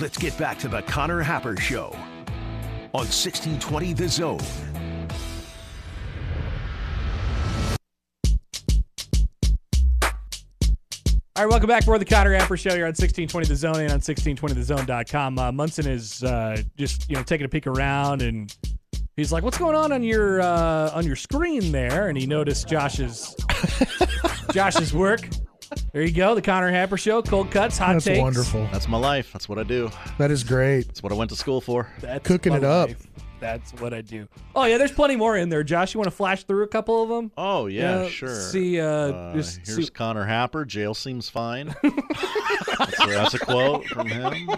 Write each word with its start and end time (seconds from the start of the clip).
let's 0.00 0.18
get 0.18 0.36
back 0.38 0.58
to 0.60 0.68
the 0.68 0.82
Connor 0.82 1.20
Happer 1.20 1.56
Show 1.56 1.90
on 2.92 3.06
1620 3.06 3.92
The 3.92 4.08
Zone. 4.08 4.40
All 11.36 11.44
right, 11.44 11.50
welcome 11.50 11.66
back 11.66 11.82
for 11.82 11.98
the 11.98 12.04
Connor 12.04 12.32
Happer 12.32 12.56
Show. 12.56 12.74
You're 12.74 12.86
on 12.86 12.90
1620 12.90 13.46
The 13.46 13.56
Zone 13.56 13.80
and 13.80 13.92
on 13.92 14.00
1620thezone.com. 14.00 15.38
Uh, 15.38 15.50
Munson 15.50 15.88
is 15.88 16.22
uh, 16.22 16.62
just 16.76 17.08
you 17.10 17.16
know 17.16 17.24
taking 17.24 17.44
a 17.44 17.48
peek 17.48 17.66
around 17.66 18.22
and 18.22 18.54
he's 19.16 19.32
like, 19.32 19.42
"What's 19.42 19.58
going 19.58 19.74
on 19.74 19.92
on 19.92 20.04
your 20.04 20.40
uh, 20.40 20.92
on 20.94 21.04
your 21.04 21.16
screen 21.16 21.72
there?" 21.72 22.08
And 22.08 22.16
he 22.16 22.26
noticed 22.26 22.68
Josh's 22.68 23.34
Josh's 24.52 24.94
work. 24.94 25.28
There 25.94 26.02
you 26.02 26.10
go, 26.10 26.34
the 26.34 26.42
Connor 26.42 26.70
Happer 26.72 26.96
Show, 26.96 27.22
cold 27.22 27.52
cuts, 27.52 27.78
hot 27.78 27.92
That's 27.92 28.04
takes. 28.06 28.18
wonderful. 28.18 28.68
That's 28.72 28.88
my 28.88 28.98
life. 28.98 29.32
That's 29.32 29.48
what 29.48 29.60
I 29.60 29.62
do. 29.62 29.92
That 30.18 30.32
is 30.32 30.42
great. 30.42 30.88
That's 30.88 31.04
what 31.04 31.12
I 31.12 31.14
went 31.14 31.30
to 31.30 31.36
school 31.36 31.60
for. 31.60 31.88
That's 32.00 32.26
Cooking 32.26 32.50
my 32.50 32.58
it 32.58 32.64
up. 32.64 32.88
life. 32.88 33.06
That's 33.38 33.72
what 33.74 33.94
I 33.94 34.00
do. 34.00 34.26
Oh 34.56 34.64
yeah, 34.64 34.76
there's 34.76 34.90
plenty 34.90 35.14
more 35.14 35.36
in 35.36 35.50
there. 35.50 35.62
Josh, 35.62 35.94
you 35.94 36.00
want 36.00 36.10
to 36.10 36.16
flash 36.16 36.42
through 36.44 36.64
a 36.64 36.66
couple 36.66 37.00
of 37.00 37.08
them? 37.10 37.30
Oh 37.38 37.66
yeah, 37.66 38.02
Yeah, 38.02 38.08
sure. 38.08 38.34
see, 38.40 38.80
uh, 38.80 38.86
Uh, 38.86 39.34
just 39.34 39.60
here's 39.64 39.84
see- 39.86 39.90
Connor 39.92 40.24
Happer. 40.24 40.64
Jail 40.64 40.94
seems 40.94 41.28
fine. 41.28 41.72
that's, 41.82 42.96
that's 43.06 43.34
a 43.34 43.38
quote 43.38 43.84
from 43.86 44.08
him. 44.08 44.48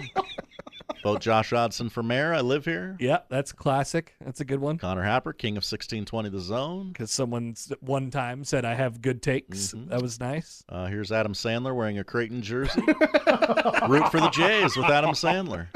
Vote 1.06 1.20
Josh 1.20 1.50
Rodson 1.50 1.88
for 1.88 2.02
mayor. 2.02 2.34
I 2.34 2.40
live 2.40 2.64
here. 2.64 2.96
Yeah, 2.98 3.18
that's 3.28 3.52
classic. 3.52 4.16
That's 4.24 4.40
a 4.40 4.44
good 4.44 4.58
one. 4.58 4.76
Connor 4.76 5.04
Happer, 5.04 5.32
king 5.32 5.52
of 5.52 5.62
1620 5.62 6.30
The 6.30 6.40
Zone. 6.40 6.88
Because 6.88 7.12
someone 7.12 7.54
one 7.78 8.10
time 8.10 8.42
said 8.42 8.64
I 8.64 8.74
have 8.74 9.00
good 9.00 9.22
takes. 9.22 9.68
Mm-hmm. 9.68 9.90
That 9.90 10.02
was 10.02 10.18
nice. 10.18 10.64
Uh, 10.68 10.86
here's 10.86 11.12
Adam 11.12 11.32
Sandler 11.32 11.76
wearing 11.76 12.00
a 12.00 12.02
Creighton 12.02 12.42
jersey. 12.42 12.80
Root 13.88 14.10
for 14.10 14.18
the 14.18 14.30
Jays 14.32 14.76
with 14.76 14.86
Adam 14.86 15.12
Sandler. 15.12 15.68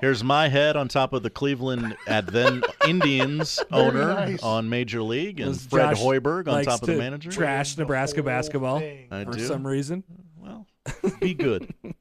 Here's 0.00 0.24
my 0.24 0.48
head 0.48 0.76
on 0.76 0.88
top 0.88 1.12
of 1.12 1.22
the 1.22 1.28
Cleveland 1.28 1.94
at 2.06 2.26
then 2.26 2.62
Indians 2.88 3.58
owner 3.70 4.14
nice. 4.14 4.42
on 4.42 4.70
Major 4.70 5.02
League, 5.02 5.40
and 5.40 5.50
Because 5.52 5.66
Fred 5.66 5.90
Josh 5.90 6.02
Hoiberg 6.02 6.48
on 6.48 6.64
top 6.64 6.80
of 6.80 6.86
the 6.86 6.96
manager. 6.96 7.30
Trash 7.30 7.76
Nebraska 7.76 8.22
basketball 8.22 8.78
I 8.78 9.24
for 9.24 9.38
some 9.38 9.66
reason. 9.66 10.04
Well, 10.38 10.66
be 11.20 11.34
good. 11.34 11.74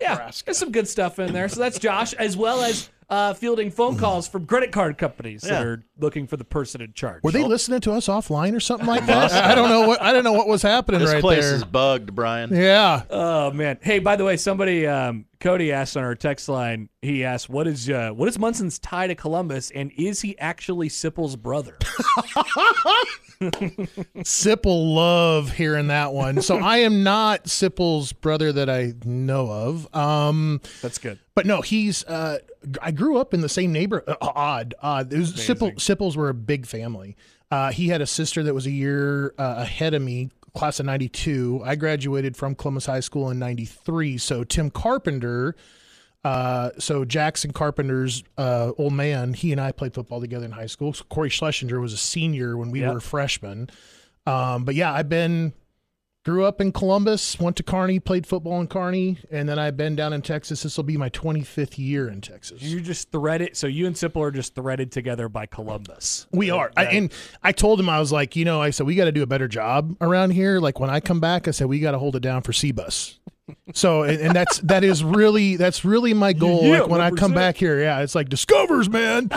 Yeah, 0.00 0.30
there's 0.44 0.58
some 0.58 0.72
good 0.72 0.88
stuff 0.88 1.18
in 1.18 1.32
there. 1.32 1.48
So 1.48 1.60
that's 1.60 1.78
Josh, 1.78 2.12
as 2.14 2.36
well 2.36 2.62
as 2.62 2.90
uh, 3.08 3.34
fielding 3.34 3.70
phone 3.70 3.96
calls 3.96 4.26
from 4.26 4.46
credit 4.46 4.72
card 4.72 4.98
companies 4.98 5.42
that 5.42 5.64
are 5.64 5.84
looking 5.98 6.26
for 6.26 6.36
the 6.36 6.44
person 6.44 6.80
in 6.80 6.92
charge. 6.92 7.22
Were 7.22 7.30
they 7.30 7.44
listening 7.44 7.80
to 7.82 7.92
us 7.92 8.08
offline 8.08 8.54
or 8.54 8.60
something 8.60 8.86
like 8.86 9.06
that? 9.06 9.32
I 9.32 9.54
don't 9.54 9.68
know 9.70 9.86
what 9.86 10.02
I 10.02 10.12
don't 10.12 10.24
know 10.24 10.32
what 10.32 10.48
was 10.48 10.62
happening 10.62 11.00
This 11.00 11.12
right 11.12 11.20
place 11.20 11.44
there. 11.44 11.54
is 11.54 11.64
bugged, 11.64 12.14
Bryan. 12.14 12.54
yeah. 12.54 13.02
Oh 13.08 13.52
man! 13.52 13.78
Hey, 13.80 14.00
by 14.00 14.16
the 14.16 14.24
way, 14.24 14.36
somebody 14.36 14.86
um, 14.86 15.24
Cody 15.40 15.72
asked 15.72 15.96
on 15.96 16.04
our 16.04 16.14
text 16.14 16.48
line. 16.48 16.88
He 17.02 17.24
asked, 17.24 17.48
"What 17.48 17.66
is 17.66 17.88
uh, 17.90 18.10
what 18.10 18.28
is 18.28 18.38
Munson's 18.38 18.78
tie 18.78 19.06
to 19.06 19.14
Columbus, 19.14 19.70
and 19.70 19.92
is 19.96 20.20
he 20.22 20.38
actually 20.38 20.88
Sipple's 20.88 21.36
brother?" 21.36 21.76
Sipple 23.40 24.94
love 24.94 25.52
hearing 25.52 25.88
that 25.88 26.12
one. 26.12 26.40
So 26.42 26.56
I 26.56 26.78
am 26.78 27.02
not 27.02 27.44
Sipple's 27.44 28.12
brother 28.12 28.52
that 28.52 28.70
I 28.70 28.94
know 29.04 29.50
of. 29.50 29.94
Um, 29.94 30.60
That's 30.82 30.98
good. 30.98 31.18
but 31.34 31.46
no, 31.46 31.60
he's. 31.60 32.04
Uh, 32.04 32.38
I 32.80 32.90
grew 32.90 33.18
up 33.18 33.34
in 33.34 33.40
the 33.42 33.48
same 33.48 33.72
neighborhood. 33.72 34.16
Uh, 34.20 34.32
odd, 34.34 34.74
odd. 34.82 35.12
It 35.12 35.18
was 35.18 35.34
Sipple, 35.34 35.74
Sipples 35.74 36.16
were 36.16 36.28
a 36.28 36.34
big 36.34 36.66
family. 36.66 37.16
Uh, 37.50 37.70
he 37.70 37.88
had 37.88 38.00
a 38.00 38.06
sister 38.06 38.42
that 38.42 38.54
was 38.54 38.66
a 38.66 38.70
year 38.72 39.34
uh, 39.38 39.54
ahead 39.58 39.94
of 39.94 40.02
me, 40.02 40.30
class 40.56 40.80
of 40.80 40.86
'92. 40.86 41.62
I 41.64 41.76
graduated 41.76 42.36
from 42.36 42.54
Columbus 42.54 42.86
High 42.86 43.00
School 43.00 43.30
in 43.30 43.38
'93. 43.38 44.18
So 44.18 44.42
Tim 44.44 44.70
Carpenter. 44.70 45.54
Uh, 46.24 46.70
so 46.78 47.04
Jackson 47.04 47.52
Carpenter's 47.52 48.24
uh, 48.36 48.72
old 48.78 48.92
man, 48.92 49.32
he 49.32 49.52
and 49.52 49.60
I 49.60 49.70
played 49.70 49.94
football 49.94 50.20
together 50.20 50.44
in 50.44 50.50
high 50.50 50.66
school. 50.66 50.92
So 50.92 51.04
Cory 51.08 51.28
Schlesinger 51.30 51.78
was 51.80 51.92
a 51.92 51.96
senior 51.96 52.56
when 52.56 52.72
we 52.72 52.80
Yep. 52.80 52.94
were 52.94 53.00
freshmen. 53.00 53.70
Um, 54.26 54.64
but 54.64 54.74
yeah, 54.74 54.92
I've 54.92 55.08
been 55.08 55.52
grew 56.26 56.44
up 56.44 56.60
in 56.60 56.72
Columbus, 56.72 57.38
went 57.38 57.54
to 57.54 57.62
Kearney, 57.62 58.00
played 58.00 58.26
football 58.26 58.60
in 58.60 58.66
Kearney, 58.66 59.16
and 59.30 59.48
then 59.48 59.60
I've 59.60 59.76
been 59.76 59.94
down 59.94 60.12
in 60.12 60.22
Texas. 60.22 60.64
This 60.64 60.76
will 60.76 60.82
be 60.82 60.96
my 60.96 61.08
25th 61.08 61.78
year 61.78 62.08
in 62.08 62.20
Texas. 62.20 62.60
You 62.60 62.80
just 62.80 63.12
threaded. 63.12 63.56
So 63.56 63.68
you 63.68 63.86
and 63.86 63.94
Sipple 63.94 64.22
are 64.22 64.32
just 64.32 64.56
threaded 64.56 64.90
together 64.90 65.28
by 65.28 65.46
Columbus. 65.46 66.26
We 66.32 66.50
are. 66.50 66.72
I, 66.76 66.86
and 66.86 67.12
I 67.44 67.52
told 67.52 67.78
him, 67.78 67.88
I 67.88 68.00
was 68.00 68.10
like, 68.10 68.34
you 68.34 68.44
know, 68.44 68.60
I 68.60 68.70
said, 68.70 68.88
we 68.88 68.96
got 68.96 69.04
to 69.04 69.12
do 69.12 69.22
a 69.22 69.26
better 69.26 69.46
job 69.46 69.96
around 70.00 70.32
here. 70.32 70.58
Like 70.58 70.80
when 70.80 70.90
I 70.90 70.98
come 70.98 71.20
back, 71.20 71.46
I 71.46 71.52
said, 71.52 71.68
we 71.68 71.78
got 71.78 71.92
to 71.92 71.98
hold 72.00 72.16
it 72.16 72.20
down 72.20 72.42
for 72.42 72.52
C-Bus. 72.52 73.20
So, 73.72 74.02
and, 74.02 74.20
and 74.20 74.34
that's, 74.34 74.58
that 74.58 74.82
is 74.82 75.04
really, 75.04 75.54
that's 75.54 75.84
really 75.84 76.12
my 76.12 76.32
goal. 76.32 76.64
Yeah, 76.64 76.80
like 76.80 76.90
when 76.90 77.00
I 77.00 77.12
come 77.12 77.34
back 77.34 77.56
here, 77.56 77.80
yeah, 77.80 78.00
it's 78.00 78.16
like 78.16 78.28
Discovers, 78.28 78.90
man, 78.90 79.30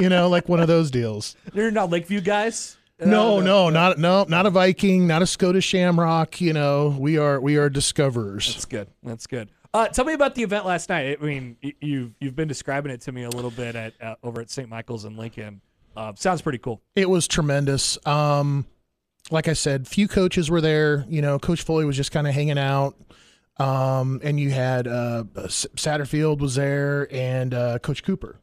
you 0.00 0.08
know, 0.08 0.28
like 0.28 0.48
one 0.48 0.58
of 0.58 0.66
those 0.66 0.90
deals. 0.90 1.36
You're 1.54 1.70
not 1.70 1.90
Lakeview 1.90 2.22
guys. 2.22 2.76
No, 3.00 3.40
no, 3.40 3.70
not, 3.70 3.98
no, 3.98 4.24
not 4.28 4.46
a 4.46 4.50
Viking, 4.50 5.06
not 5.06 5.20
a 5.20 5.26
Scotus 5.26 5.64
Shamrock. 5.64 6.40
You 6.40 6.52
know, 6.52 6.96
we 6.98 7.18
are, 7.18 7.40
we 7.40 7.56
are 7.56 7.68
discoverers. 7.68 8.46
That's 8.46 8.64
good. 8.64 8.88
That's 9.02 9.26
good. 9.26 9.50
Uh, 9.74 9.88
tell 9.88 10.04
me 10.04 10.12
about 10.12 10.36
the 10.36 10.42
event 10.44 10.64
last 10.64 10.88
night. 10.88 11.18
I 11.20 11.24
mean, 11.24 11.56
you've 11.80 12.14
you've 12.20 12.36
been 12.36 12.46
describing 12.46 12.92
it 12.92 13.00
to 13.02 13.12
me 13.12 13.24
a 13.24 13.28
little 13.28 13.50
bit 13.50 13.74
at 13.74 13.94
uh, 14.00 14.14
over 14.22 14.40
at 14.40 14.48
St. 14.48 14.68
Michael's 14.68 15.04
in 15.04 15.16
Lincoln. 15.16 15.60
Uh, 15.96 16.12
sounds 16.14 16.42
pretty 16.42 16.58
cool. 16.58 16.80
It 16.94 17.10
was 17.10 17.26
tremendous. 17.26 17.98
Um, 18.06 18.66
like 19.32 19.48
I 19.48 19.52
said, 19.52 19.88
few 19.88 20.06
coaches 20.06 20.48
were 20.48 20.60
there. 20.60 21.04
You 21.08 21.22
know, 21.22 21.40
Coach 21.40 21.62
Foley 21.62 21.84
was 21.84 21.96
just 21.96 22.12
kind 22.12 22.28
of 22.28 22.34
hanging 22.34 22.58
out. 22.58 22.94
Um, 23.56 24.20
and 24.22 24.38
you 24.38 24.50
had 24.50 24.86
uh, 24.86 25.24
Satterfield 25.34 26.38
was 26.38 26.54
there 26.54 27.12
and 27.12 27.52
uh, 27.52 27.78
Coach 27.80 28.04
Cooper, 28.04 28.40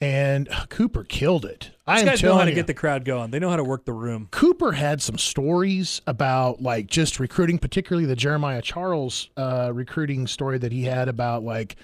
and 0.00 0.48
uh, 0.48 0.66
Cooper 0.66 1.02
killed 1.04 1.44
it. 1.44 1.70
I 1.86 1.96
These 1.96 2.02
am 2.02 2.08
guys 2.08 2.22
know 2.22 2.36
how 2.36 2.44
to 2.44 2.50
you. 2.50 2.54
get 2.54 2.66
the 2.66 2.74
crowd 2.74 3.04
going. 3.04 3.30
They 3.30 3.38
know 3.38 3.50
how 3.50 3.56
to 3.56 3.64
work 3.64 3.84
the 3.84 3.92
room. 3.92 4.28
Cooper 4.30 4.72
had 4.72 5.02
some 5.02 5.18
stories 5.18 6.00
about 6.06 6.62
like 6.62 6.86
just 6.86 7.20
recruiting, 7.20 7.58
particularly 7.58 8.06
the 8.06 8.16
Jeremiah 8.16 8.62
Charles 8.62 9.28
uh, 9.36 9.70
recruiting 9.72 10.26
story 10.26 10.56
that 10.58 10.72
he 10.72 10.84
had 10.84 11.08
about 11.08 11.42
like 11.42 11.76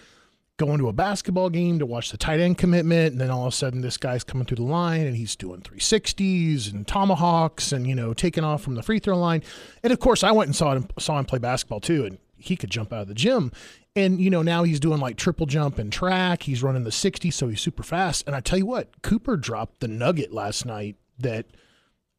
going 0.57 0.79
to 0.79 0.89
a 0.89 0.93
basketball 0.93 1.49
game 1.51 1.79
to 1.79 1.87
watch 1.87 2.11
the 2.11 2.17
tight 2.17 2.41
end 2.41 2.57
commitment, 2.57 3.13
and 3.13 3.21
then 3.21 3.31
all 3.31 3.47
of 3.47 3.53
a 3.53 3.57
sudden 3.57 3.83
this 3.83 3.97
guy's 3.99 4.25
coming 4.25 4.47
through 4.47 4.57
the 4.57 4.63
line 4.63 5.07
and 5.07 5.17
he's 5.17 5.37
doing 5.37 5.61
360s 5.61 6.71
and 6.73 6.87
tomahawks 6.87 7.73
and 7.73 7.87
you 7.87 7.95
know 7.95 8.15
taking 8.15 8.45
off 8.45 8.63
from 8.63 8.77
the 8.77 8.83
free 8.83 8.99
throw 9.01 9.19
line. 9.19 9.43
And 9.83 9.93
of 9.93 10.01
course, 10.01 10.23
I 10.25 10.33
went 10.33 10.49
and 10.49 10.57
saw 10.57 10.73
him 10.75 10.89
saw 10.99 11.19
him 11.19 11.27
play 11.27 11.39
basketball 11.39 11.81
too, 11.81 12.07
and 12.07 12.19
he 12.41 12.57
could 12.57 12.71
jump 12.71 12.93
out 12.93 13.03
of 13.03 13.09
the 13.09 13.15
gym. 13.15 13.53
And 13.97 14.21
you 14.21 14.31
know 14.31 14.43
now 14.43 14.63
he's 14.63 14.81
doing 14.81 15.01
like 15.01 15.17
triple 15.17 15.47
jump 15.47 15.79
and 15.79 15.93
track. 15.93 16.45
He's 16.45 16.63
running 16.63 16.85
the 16.85 16.93
60, 16.93 17.31
so 17.31 17.49
he's 17.49 17.61
super 17.61 17.83
fast. 17.83 18.25
And 18.27 18.37
I 18.37 18.41
tell 18.41 18.59
you 18.59 18.67
what, 18.67 19.03
Cooper 19.03 19.37
dropped 19.37 19.81
the 19.81 19.89
nugget 19.89 20.33
last 20.33 20.65
night 20.65 20.97
that 21.19 21.47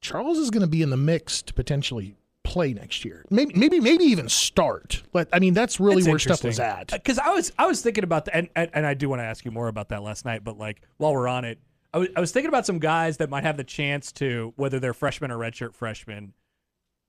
Charles 0.02 0.38
is 0.38 0.50
going 0.50 0.62
to 0.62 0.68
be 0.68 0.82
in 0.82 0.90
the 0.90 0.98
mix 0.98 1.42
to 1.44 1.54
potentially 1.54 2.16
play 2.44 2.74
next 2.74 3.06
year. 3.06 3.24
Maybe, 3.30 3.54
maybe, 3.56 3.80
maybe 3.80 4.04
even 4.06 4.28
start. 4.28 5.04
But 5.12 5.30
I 5.32 5.40
mean, 5.40 5.54
that's 5.54 5.80
really 5.80 6.00
It's 6.00 6.08
where 6.08 6.20
stuff 6.20 6.44
was 6.44 6.60
at. 6.60 6.88
Because 6.92 7.20
I 7.20 7.30
was 7.30 7.52
I 7.58 7.68
was 7.68 7.82
thinking 7.82 8.04
about 8.04 8.26
that, 8.26 8.36
and, 8.36 8.50
and 8.56 8.70
and 8.74 8.86
I 8.86 8.94
do 8.94 9.10
want 9.10 9.20
to 9.22 9.26
ask 9.26 9.46
you 9.46 9.52
more 9.52 9.68
about 9.68 9.90
that 9.90 10.04
last 10.04 10.26
night. 10.26 10.44
But 10.44 10.58
like 10.58 10.82
while 10.98 11.14
we're 11.14 11.28
on 11.28 11.46
it, 11.46 11.60
I 11.94 12.00
was 12.00 12.10
I 12.16 12.20
was 12.20 12.32
thinking 12.32 12.50
about 12.50 12.66
some 12.66 12.80
guys 12.80 13.18
that 13.18 13.30
might 13.30 13.44
have 13.44 13.58
the 13.58 13.64
chance 13.64 14.12
to 14.14 14.54
whether 14.56 14.80
they're 14.80 14.94
freshmen 14.94 15.32
or 15.32 15.38
redshirt 15.38 15.74
freshmen 15.76 16.34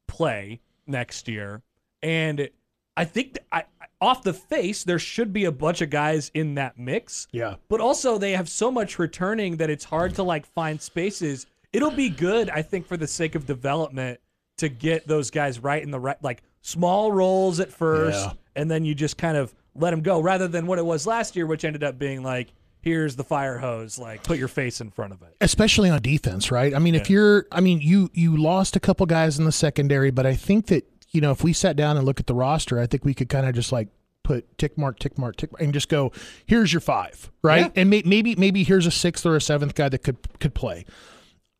play 0.06 0.60
next 0.86 1.28
year, 1.28 1.62
and 2.02 2.48
I 2.96 3.04
think 3.04 3.38
I 3.50 3.64
off 4.00 4.22
the 4.22 4.34
face 4.34 4.82
there 4.84 4.98
should 4.98 5.32
be 5.32 5.44
a 5.44 5.52
bunch 5.52 5.80
of 5.80 5.88
guys 5.90 6.30
in 6.34 6.54
that 6.56 6.78
mix. 6.78 7.28
Yeah. 7.30 7.54
But 7.68 7.80
also 7.80 8.18
they 8.18 8.32
have 8.32 8.48
so 8.48 8.70
much 8.70 8.98
returning 8.98 9.56
that 9.58 9.70
it's 9.70 9.84
hard 9.84 10.14
to 10.16 10.22
like 10.22 10.44
find 10.44 10.80
spaces. 10.80 11.46
It'll 11.72 11.90
be 11.92 12.08
good, 12.10 12.50
I 12.50 12.62
think, 12.62 12.86
for 12.86 12.96
the 12.96 13.06
sake 13.06 13.34
of 13.34 13.46
development 13.46 14.20
to 14.58 14.68
get 14.68 15.06
those 15.06 15.30
guys 15.30 15.60
right 15.60 15.82
in 15.82 15.90
the 15.90 16.00
right 16.00 16.22
like 16.22 16.42
small 16.60 17.12
roles 17.12 17.60
at 17.60 17.72
first 17.72 18.26
Yeah. 18.26 18.32
and 18.56 18.70
then 18.70 18.84
you 18.84 18.94
just 18.94 19.16
kind 19.16 19.36
of 19.36 19.54
let 19.74 19.90
them 19.90 20.02
go 20.02 20.20
rather 20.20 20.46
than 20.46 20.66
what 20.66 20.78
it 20.78 20.84
was 20.84 21.06
last 21.06 21.34
year 21.34 21.46
which 21.46 21.64
ended 21.64 21.82
up 21.82 21.98
being 21.98 22.22
like 22.22 22.52
here's 22.82 23.16
the 23.16 23.24
fire 23.24 23.58
hose 23.58 23.98
like 23.98 24.22
put 24.22 24.38
your 24.38 24.46
face 24.48 24.80
in 24.80 24.90
front 24.90 25.12
of 25.12 25.22
it. 25.22 25.34
especially 25.40 25.88
on 25.88 26.00
defense, 26.02 26.50
right? 26.52 26.74
I 26.74 26.78
mean, 26.78 26.94
if 26.94 27.08
you're, 27.08 27.46
I 27.50 27.60
mean, 27.60 27.80
you 27.80 28.10
you 28.12 28.36
lost 28.36 28.76
a 28.76 28.80
couple 28.80 29.06
guys 29.06 29.38
in 29.38 29.44
the 29.44 29.52
secondary, 29.52 30.10
but 30.10 30.26
I 30.26 30.34
think 30.34 30.66
that 30.66 30.84
you 31.12 31.20
know 31.20 31.30
if 31.30 31.44
we 31.44 31.52
sat 31.52 31.76
down 31.76 31.96
and 31.96 32.06
look 32.06 32.20
at 32.20 32.26
the 32.26 32.34
roster, 32.34 32.80
I 32.80 32.86
think 32.86 33.04
we 33.04 33.14
could 33.14 33.28
kind 33.28 33.46
of 33.46 33.54
just 33.54 33.72
like 33.72 33.88
put 34.22 34.56
tick 34.58 34.78
mark, 34.78 34.98
tick 34.98 35.18
mark, 35.18 35.36
tick 35.36 35.52
mark, 35.52 35.62
and 35.62 35.72
just 35.72 35.88
go, 35.88 36.12
here's 36.46 36.72
your 36.72 36.80
five, 36.80 37.30
right? 37.42 37.72
And 37.76 37.90
may, 37.90 38.02
maybe 38.04 38.34
maybe 38.36 38.64
here's 38.64 38.86
a 38.86 38.90
sixth 38.90 39.26
or 39.26 39.36
a 39.36 39.40
seventh 39.40 39.74
guy 39.74 39.88
that 39.88 39.98
could 40.02 40.16
could 40.38 40.54
play. 40.54 40.84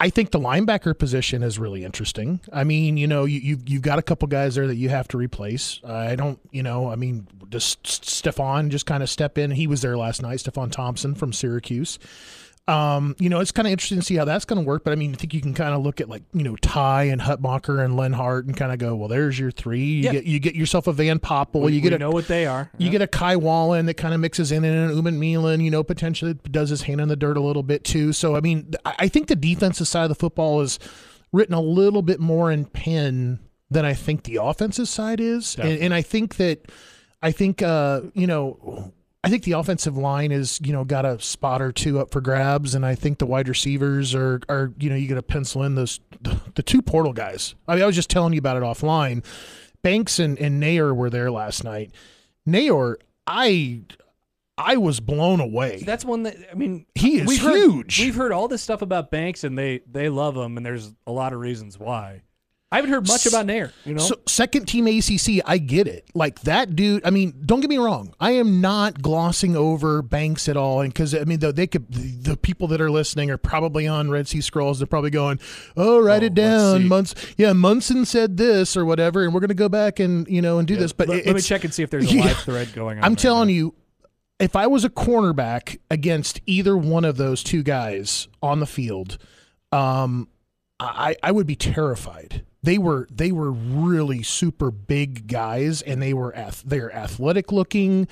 I 0.01 0.11
think 0.11 0.33
the 0.33 0.41
linebacker 0.41 0.99
position 0.99 1.45
is 1.45 1.61
really 1.61 1.85
interesting. 1.85 2.41
I 2.53 2.65
mean, 2.65 2.97
you 2.97 3.07
know, 3.07 3.25
you, 3.25 3.39
you've 3.39 3.69
you've 3.69 3.83
got 3.83 4.01
a 4.01 4.03
couple 4.03 4.27
guys 4.27 4.57
there 4.57 4.67
that 4.67 4.75
you 4.75 4.89
have 4.89 5.07
to 5.09 5.17
replace. 5.17 5.81
I 5.85 6.17
don't, 6.17 6.41
you 6.51 6.65
know, 6.65 6.91
I 6.91 6.97
mean, 6.97 7.29
does 7.49 7.77
Stefon 7.85 8.69
just 8.71 8.85
kind 8.85 9.05
of 9.05 9.09
step 9.09 9.39
in? 9.39 9.53
He 9.53 9.69
was 9.69 9.81
there 9.81 9.97
last 9.97 10.21
night. 10.21 10.39
Stefon 10.39 10.73
Thompson 10.73 11.15
from 11.15 11.33
Syracuse. 11.33 12.01
Um, 12.69 13.17
you 13.19 13.29
know, 13.29 13.41
it's 13.41 13.51
kind 13.51 13.67
of 13.67 13.73
interesting 13.73 13.99
to 13.99 14.05
see 14.05 14.15
how 14.15 14.25
that's 14.25 14.45
going 14.45 14.63
to 14.63 14.67
work. 14.67 14.85
But 14.85 14.93
I 14.93 14.97
mean, 14.97 15.13
I 15.13 15.17
think 15.17 15.35
you 15.35 15.41
can 15.41 15.53
kind 15.53 15.75
of 15.75 15.83
look 15.83 16.01
at 16.01 16.09
like 16.09 16.23
you 16.33 16.45
know 16.45 16.55
Ty 16.57 17.05
and 17.05 17.21
Hutmacher 17.21 17.85
and 17.85 17.95
Lenhardt 17.95 18.47
and 18.47 18.57
kind 18.57 18.71
of 18.73 18.79
go, 18.79 18.95
well, 18.95 19.09
there's 19.09 19.37
your 19.39 19.51
three. 19.51 19.81
You 19.85 20.03
Yeah. 20.05 20.13
get 20.13 20.25
you 20.25 20.39
get 20.39 20.55
yourself 20.55 20.87
a 20.87 20.93
Van 20.93 21.19
Poppel. 21.19 21.63
we, 21.63 21.73
you 21.73 21.81
get 21.81 21.93
a 21.93 21.99
know 21.99 22.13
what 22.13 22.29
they 22.29 22.47
are. 22.47 22.71
you 22.79 22.89
get 22.91 23.03
a 23.03 23.09
Kai 23.09 23.35
Wallin 23.37 23.87
that 23.87 23.95
kind 23.95 24.15
of 24.15 24.21
mixes 24.21 24.53
in, 24.53 24.65
and 24.65 24.91
an 24.93 24.97
Umanmielen, 25.03 25.63
you 25.63 25.71
know, 25.73 25.83
potentially 25.83 26.35
does 26.35 26.71
his 26.71 26.83
hand 26.83 27.01
in 27.01 27.09
the 27.09 27.17
dirt 27.17 27.37
a 27.37 27.41
little 27.43 27.65
bit 27.65 27.83
too. 27.83 28.13
So, 28.13 28.37
I 28.37 28.41
mean, 28.41 28.73
I 28.85 28.95
I 29.01 29.09
think 29.09 29.27
the 29.27 29.37
defensive 29.37 29.89
side 29.89 30.05
of 30.05 30.09
the 30.11 30.15
football 30.15 30.61
is 30.61 30.79
written 31.33 31.55
a 31.55 31.61
little 31.61 32.03
bit 32.03 32.21
more 32.21 32.53
in 32.53 32.65
pen 32.67 33.41
than 33.71 33.85
I 33.85 33.95
think 33.95 34.23
the 34.25 34.37
offensive 34.37 34.87
side 34.87 35.19
is. 35.19 35.57
And, 35.59 35.79
and 35.81 35.95
I 35.95 36.03
think 36.03 36.37
that, 36.37 36.71
I 37.23 37.33
think, 37.33 37.63
uh, 37.63 38.03
you 38.13 38.27
know, 38.27 38.93
I 39.25 39.29
think 39.31 39.45
the 39.45 39.53
offensive 39.53 39.97
line 39.97 40.33
is, 40.33 40.61
you 40.65 40.73
know, 40.73 40.85
got 40.85 41.05
a 41.05 41.21
spot 41.21 41.63
or 41.63 41.71
two 41.71 42.01
up 42.01 42.11
for 42.11 42.21
grabs, 42.21 42.75
and 42.75 42.85
I 42.85 42.97
think 42.97 43.19
the 43.19 43.27
wide 43.27 43.49
receivers 43.49 44.15
are, 44.17 44.41
are 44.49 44.73
you 44.79 44.91
know, 44.91 44.97
you 44.97 45.09
got 45.09 45.15
to 45.15 45.23
pencil 45.23 45.63
in 45.63 45.77
those 45.77 46.01
the 46.55 46.63
two 46.63 46.83
portal 46.83 47.13
guys. 47.13 47.55
I 47.69 47.75
mean, 47.77 47.85
I 47.85 47.87
was 47.87 47.95
just 47.95 48.11
telling 48.11 48.33
you 48.33 48.41
about 48.41 48.57
it 48.57 48.63
offline. 48.65 49.25
Banks 49.83 50.19
and, 50.19 50.39
and 50.39 50.61
Neyor 50.63 50.95
were 50.95 51.11
there 51.11 51.31
last 51.31 51.63
night. 51.63 51.93
Neyor, 52.49 52.97
I 53.27 53.83
I 54.59 54.77
was 54.77 54.99
blown 55.01 55.41
away. 55.41 55.83
That's 55.87 56.05
one 56.05 56.25
that 56.25 56.37
I 56.51 56.55
mean. 56.55 56.87
He 56.97 57.21
is 57.21 57.27
we've 57.29 57.41
heard- 57.43 57.55
huge. 57.55 58.01
we've 58.01 58.15
heard 58.17 58.33
all 58.33 58.49
this 58.49 58.63
stuff 58.63 58.83
about 58.83 59.11
Banks, 59.13 59.45
and 59.45 59.57
they 59.57 59.81
they 59.91 60.09
love 60.09 60.37
him, 60.37 60.57
and 60.57 60.67
there's 60.67 60.93
a 61.07 61.13
lot 61.13 61.33
of 61.33 61.39
reasons 61.39 61.79
why. 61.79 62.23
I 62.73 62.77
haven't 62.77 62.91
heard 62.91 63.07
much 63.07 63.27
about 63.27 63.47
Neyor. 63.47 63.71
You 63.85 63.95
know, 63.95 64.01
So 64.01 64.17
second 64.27 64.67
team 64.67 64.87
ACC, 64.87 65.43
I 65.45 65.59
get 65.59 65.87
it. 65.87 66.07
Like 66.15 66.41
that 66.43 66.75
dude. 66.75 67.05
I 67.07 67.11
mean, 67.11 67.35
don't 67.45 67.61
get 67.61 67.69
me 67.69 67.77
wrong. 67.77 68.15
I 68.19 68.33
am 68.33 68.61
not 68.63 69.03
glossing 69.03 69.55
over 69.55 70.01
Banks 70.03 70.49
at 70.49 70.57
all, 70.57 70.81
and 70.81 70.93
because 70.93 71.15
I 71.15 71.25
mean, 71.25 71.39
the, 71.41 71.53
they 71.53 71.67
could. 71.67 71.93
The, 71.93 72.31
the 72.33 72.37
people 72.37 72.67
that 72.69 72.81
are 72.81 72.91
listening 72.91 73.31
are 73.31 73.37
probably 73.37 73.87
on 73.87 74.11
Red 74.11 74.27
Sea 74.27 74.41
Scrolls. 74.41 74.79
They're 74.81 74.87
probably 74.87 75.11
going, 75.11 75.39
"Oh, 75.77 76.01
write 76.01 76.23
Oh, 76.23 76.27
it 76.27 76.35
down." 76.35 76.89
Munson, 76.89 77.19
yeah, 77.37 77.53
Munson 77.53 78.05
said 78.07 78.39
this 78.39 78.77
or 78.77 78.85
whatever, 78.87 79.23
and 79.23 79.35
we're 79.35 79.41
going 79.41 79.49
to 79.49 79.55
go 79.55 79.69
back 79.69 80.01
and 80.01 80.27
you 80.27 80.41
know 80.41 80.59
and 80.59 80.67
do 80.67 80.75
this. 80.77 80.93
But 80.95 81.09
let, 81.09 81.27
let 81.27 81.35
me 81.37 81.43
check 81.43 81.65
and 81.65 81.75
see 81.75 81.83
if 81.83 81.91
there's 81.91 82.11
a 82.11 82.15
Yeah. 82.17 82.25
live 82.25 82.39
thread 82.39 82.73
going 82.73 82.99
on. 82.99 83.05
I'm 83.05 83.13
right 83.13 83.19
telling 83.19 83.49
now. 83.49 83.55
you, 83.55 83.75
if 84.41 84.57
I 84.57 84.67
was 84.67 84.83
a 84.85 84.91
cornerback 84.91 85.79
against 85.91 86.41
either 86.47 86.75
one 86.77 87.05
of 87.05 87.19
those 87.19 87.43
two 87.43 87.63
guys 87.63 88.29
on 88.43 88.61
the 88.61 88.67
field, 88.67 89.19
um, 89.73 90.29
I, 90.81 91.17
I 91.23 91.33
would 91.33 91.47
be 91.47 91.55
terrified. 91.57 92.45
They 92.63 92.79
were 92.79 93.09
they 93.11 93.33
were 93.33 93.51
really 93.51 94.23
super 94.23 94.71
big 94.71 95.27
guys, 95.27 95.83
and 95.83 96.01
they 96.01 96.15
were 96.15 96.35
ath- 96.37 96.63
they're 96.65 96.95
athletic 96.95 97.51
looking. 97.51 98.07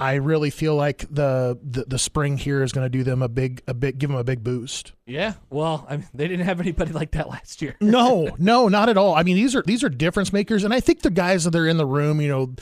I 0.00 0.14
really 0.14 0.50
feel 0.50 0.76
like 0.76 1.00
the 1.10 1.58
the, 1.60 1.84
the 1.84 1.98
spring 1.98 2.36
here 2.36 2.62
is 2.62 2.70
going 2.70 2.84
to 2.84 2.88
do 2.88 3.02
them 3.02 3.20
a 3.20 3.28
big 3.28 3.62
a 3.66 3.74
big 3.74 3.98
give 3.98 4.10
them 4.10 4.18
a 4.18 4.22
big 4.22 4.44
boost. 4.44 4.92
Yeah, 5.06 5.34
well, 5.50 5.84
I 5.88 5.96
mean, 5.96 6.06
they 6.14 6.28
didn't 6.28 6.46
have 6.46 6.60
anybody 6.60 6.92
like 7.00 7.10
that 7.12 7.28
last 7.28 7.60
year. 7.60 7.74
No, 7.80 8.30
no, 8.38 8.68
not 8.68 8.88
at 8.88 8.96
all. 8.96 9.14
I 9.14 9.24
mean, 9.24 9.34
these 9.34 9.56
are 9.56 9.62
these 9.62 9.82
are 9.82 9.88
difference 9.88 10.32
makers, 10.32 10.62
and 10.62 10.72
I 10.72 10.78
think 10.78 11.02
the 11.02 11.10
guys 11.10 11.44
that 11.44 11.56
are 11.56 11.66
in 11.66 11.78
the 11.78 11.86
room, 11.86 12.20
you 12.20 12.28
know, 12.28 12.54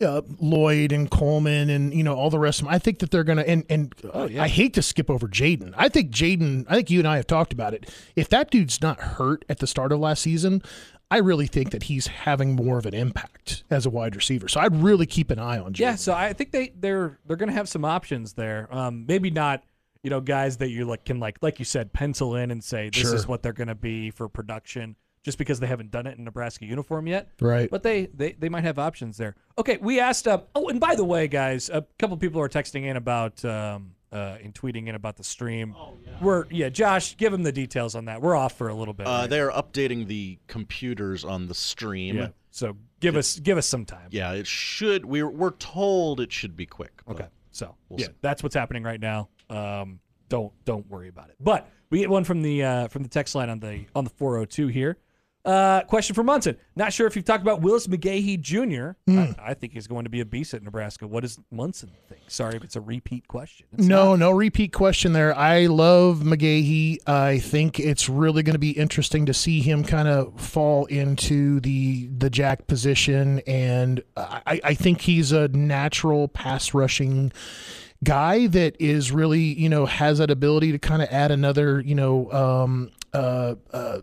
uh, 0.00 0.22
Lloyd 0.40 0.92
and 0.92 1.10
Coleman, 1.10 1.70
and 1.70 1.92
you 1.92 2.02
know 2.04 2.14
all 2.14 2.30
the 2.30 2.38
rest 2.38 2.60
of 2.60 2.66
them. 2.66 2.74
I 2.74 2.78
think 2.78 3.00
that 3.00 3.10
they're 3.10 3.24
gonna. 3.24 3.42
And 3.42 3.64
and 3.68 3.92
Oh, 4.12 4.26
yeah. 4.26 4.42
I 4.42 4.48
hate 4.48 4.74
to 4.74 4.82
skip 4.82 5.10
over 5.10 5.26
Jaden. 5.28 5.74
I 5.76 5.88
think 5.88 6.10
Jaden. 6.10 6.66
I 6.68 6.76
think 6.76 6.90
you 6.90 6.98
and 7.00 7.08
I 7.08 7.16
have 7.16 7.26
talked 7.26 7.52
about 7.52 7.74
it. 7.74 7.92
If 8.16 8.28
that 8.28 8.50
dude's 8.50 8.80
not 8.80 9.00
hurt 9.00 9.44
at 9.48 9.58
the 9.58 9.66
start 9.66 9.92
of 9.92 10.00
last 10.00 10.22
season. 10.22 10.62
I 11.10 11.16
really 11.20 11.46
think 11.46 11.70
that 11.70 11.84
he's 11.84 12.06
having 12.06 12.54
more 12.54 12.76
of 12.76 12.84
an 12.84 12.92
impact 12.92 13.64
as 13.70 13.86
a 13.86 13.90
wide 13.90 14.14
receiver. 14.14 14.46
So 14.46 14.60
I'd 14.60 14.76
really 14.76 15.06
keep 15.06 15.30
an 15.30 15.38
eye 15.38 15.58
on 15.58 15.72
Jaden. 15.72 15.78
Yeah, 15.78 15.94
so 15.96 16.12
I 16.12 16.34
think 16.34 16.50
they 16.52 16.74
they're 16.78 17.18
they're 17.26 17.38
gonna 17.38 17.52
have 17.52 17.66
some 17.66 17.82
options 17.82 18.34
there. 18.34 18.68
Um, 18.70 19.06
maybe 19.08 19.30
not, 19.30 19.62
you 20.02 20.10
know, 20.10 20.20
guys 20.20 20.58
that 20.58 20.68
you 20.68 20.84
like 20.84 21.06
can 21.06 21.18
like 21.18 21.38
like 21.40 21.58
you 21.60 21.64
said 21.64 21.94
pencil 21.94 22.36
in 22.36 22.50
and 22.50 22.62
say 22.62 22.90
this 22.90 23.00
Sure. 23.04 23.14
is 23.14 23.26
what 23.26 23.42
they're 23.42 23.54
gonna 23.54 23.74
be 23.74 24.10
for 24.10 24.28
production, 24.28 24.96
just 25.28 25.36
because 25.36 25.60
they 25.60 25.66
haven't 25.66 25.90
done 25.90 26.06
it 26.06 26.16
in 26.16 26.24
Nebraska 26.24 26.64
uniform 26.64 27.06
yet. 27.06 27.28
Right. 27.38 27.68
But 27.70 27.82
they 27.82 28.06
they 28.06 28.32
they 28.32 28.48
might 28.48 28.64
have 28.64 28.78
options 28.78 29.18
there. 29.18 29.36
Okay, 29.58 29.76
we 29.76 30.00
asked. 30.00 30.26
Uh, 30.26 30.40
oh, 30.54 30.68
and 30.70 30.80
by 30.80 30.94
the 30.94 31.04
way, 31.04 31.28
guys, 31.28 31.68
a 31.68 31.84
couple 31.98 32.16
people 32.16 32.40
are 32.40 32.48
texting 32.48 32.84
in 32.86 32.96
about 32.96 33.44
um 33.44 33.92
uh 34.10 34.38
and 34.42 34.54
tweeting 34.54 34.86
in 34.86 34.94
about 34.94 35.16
the 35.16 35.22
stream. 35.24 35.74
Oh 35.78 35.98
yeah. 36.02 36.12
We're 36.22 36.46
yeah, 36.50 36.70
Josh, 36.70 37.14
give 37.18 37.30
them 37.30 37.42
the 37.42 37.52
details 37.52 37.94
on 37.94 38.06
that. 38.06 38.22
We're 38.22 38.34
off 38.36 38.56
for 38.56 38.68
a 38.68 38.74
little 38.74 38.94
bit. 38.94 39.06
Uh, 39.06 39.10
right? 39.10 39.26
they 39.28 39.38
are 39.38 39.50
updating 39.50 40.06
the 40.06 40.38
computers 40.46 41.26
on 41.26 41.46
the 41.46 41.54
stream. 41.54 42.16
yeah. 42.16 42.28
So 42.50 42.74
give 43.00 43.14
us 43.16 43.38
give 43.38 43.58
us 43.58 43.66
some 43.66 43.84
time. 43.84 44.08
Yeah, 44.10 44.32
it 44.32 44.46
should. 44.46 45.04
We're 45.04 45.28
we're 45.28 45.50
told 45.50 46.20
it 46.20 46.32
should 46.32 46.56
be 46.56 46.64
quick. 46.64 47.02
Okay. 47.06 47.26
So 47.50 47.74
We'll 47.90 48.00
yeah, 48.00 48.06
see. 48.06 48.12
that's 48.22 48.42
what's 48.42 48.54
happening 48.54 48.82
right 48.82 48.98
now. 49.00 49.28
Um, 49.50 50.00
don't 50.30 50.54
don't 50.64 50.88
worry 50.88 51.08
about 51.08 51.28
it. 51.28 51.36
But 51.38 51.68
we 51.90 51.98
get 51.98 52.08
one 52.10 52.24
from 52.24 52.40
the 52.42 52.64
uh, 52.64 52.88
from 52.88 53.02
the 53.02 53.08
text 53.08 53.34
line 53.34 53.50
on 53.50 53.60
the 53.60 53.84
on 53.94 54.04
the 54.04 54.10
402 54.10 54.68
here. 54.68 54.96
Uh, 55.44 55.82
question 55.84 56.14
for 56.14 56.22
Munson. 56.22 56.58
Not 56.76 56.92
sure 56.92 57.06
if 57.06 57.16
you've 57.16 57.24
talked 57.24 57.40
about 57.42 57.62
Willis 57.62 57.86
McGahee 57.86 58.38
Jr. 58.40 58.98
Hmm. 59.10 59.18
I, 59.40 59.50
I 59.50 59.54
think 59.54 59.72
he's 59.72 59.86
going 59.86 60.04
to 60.04 60.10
be 60.10 60.20
a 60.20 60.24
beast 60.26 60.52
at 60.52 60.62
Nebraska. 60.62 61.06
What 61.06 61.22
does 61.22 61.38
Munson 61.50 61.90
think? 62.08 62.20
Sorry 62.28 62.56
if 62.56 62.64
it's 62.64 62.76
a 62.76 62.80
repeat 62.82 63.26
question. 63.28 63.66
It's 63.72 63.86
No, 63.86 64.10
not. 64.10 64.18
no 64.18 64.30
repeat 64.32 64.72
question 64.74 65.14
there. 65.14 65.34
I 65.34 65.66
love 65.66 66.18
McGahee. 66.18 66.98
I 67.06 67.38
think 67.38 67.80
it's 67.80 68.08
really 68.10 68.42
going 68.42 68.54
to 68.56 68.58
be 68.58 68.72
interesting 68.72 69.24
to 69.26 69.32
see 69.32 69.60
him 69.60 69.84
kind 69.84 70.08
of 70.08 70.38
fall 70.38 70.84
into 70.86 71.60
the 71.60 72.08
the 72.08 72.28
jack 72.28 72.66
position, 72.66 73.38
and 73.46 74.02
I, 74.16 74.60
I 74.62 74.74
think 74.74 75.00
he's 75.02 75.32
a 75.32 75.48
natural 75.48 76.28
pass 76.28 76.74
rushing 76.74 77.32
guy 78.04 78.48
that 78.48 78.76
is 78.78 79.10
really 79.12 79.40
you 79.40 79.68
know 79.70 79.86
has 79.86 80.18
that 80.18 80.30
ability 80.30 80.72
to 80.72 80.78
kind 80.78 81.00
of 81.00 81.08
add 81.10 81.30
another 81.30 81.80
you 81.80 81.94
know 81.94 82.30
um, 82.32 82.90
uh, 83.14 83.54
uh, 83.72 84.00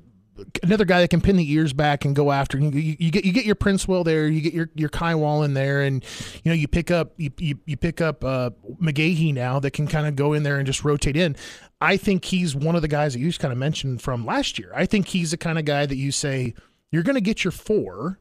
another 0.64 0.86
guy 0.86 1.02
that 1.02 1.10
can 1.10 1.22
pin 1.22 1.36
the 1.36 1.52
ears 1.52 1.74
back 1.74 2.06
and 2.06 2.16
go 2.16 2.32
after. 2.32 2.58
You, 2.58 2.70
you, 2.72 2.96
you 3.00 3.12
get 3.12 3.26
you 3.26 3.32
get 3.32 3.46
your 3.46 3.56
Princewill 3.56 4.04
there, 4.06 4.28
you 4.28 4.42
get 4.42 4.54
your 4.54 4.70
your 4.76 4.90
Kai 4.90 5.16
Wall 5.16 5.44
in 5.44 5.54
there, 5.54 5.82
and 5.82 6.04
you 6.44 6.52
know 6.52 6.56
you 6.56 6.68
pick 6.68 6.92
up 6.92 7.14
you 7.18 7.32
you, 7.38 7.60
you 7.66 7.78
pick 7.78 8.02
up 8.02 8.24
uh, 8.24 8.52
McGahee 8.82 9.34
now 9.34 9.60
that 9.60 9.72
can 9.72 9.88
kind 9.88 10.08
of 10.08 10.16
go 10.16 10.34
in 10.34 10.44
there 10.44 10.58
and 10.58 10.66
just 10.66 10.84
rotate 10.84 11.18
in. 11.18 11.36
I 11.82 11.98
think 11.98 12.26
he's 12.26 12.56
one 12.56 12.76
of 12.76 12.82
the 12.82 12.88
guys 12.88 13.14
that 13.14 13.20
you 13.20 13.28
just 13.28 13.40
kind 13.40 13.52
of 13.52 13.58
mentioned 13.58 14.02
from 14.02 14.26
last 14.26 14.58
year. 14.60 14.72
I 14.74 14.86
think 14.86 15.08
he's 15.08 15.32
the 15.32 15.38
kind 15.38 15.60
of 15.60 15.66
guy 15.66 15.86
that 15.86 15.98
you 15.98 16.12
say 16.12 16.54
you're 16.92 17.04
going 17.04 17.16
to 17.16 17.22
get 17.22 17.44
your 17.44 17.52
four. 17.52 18.20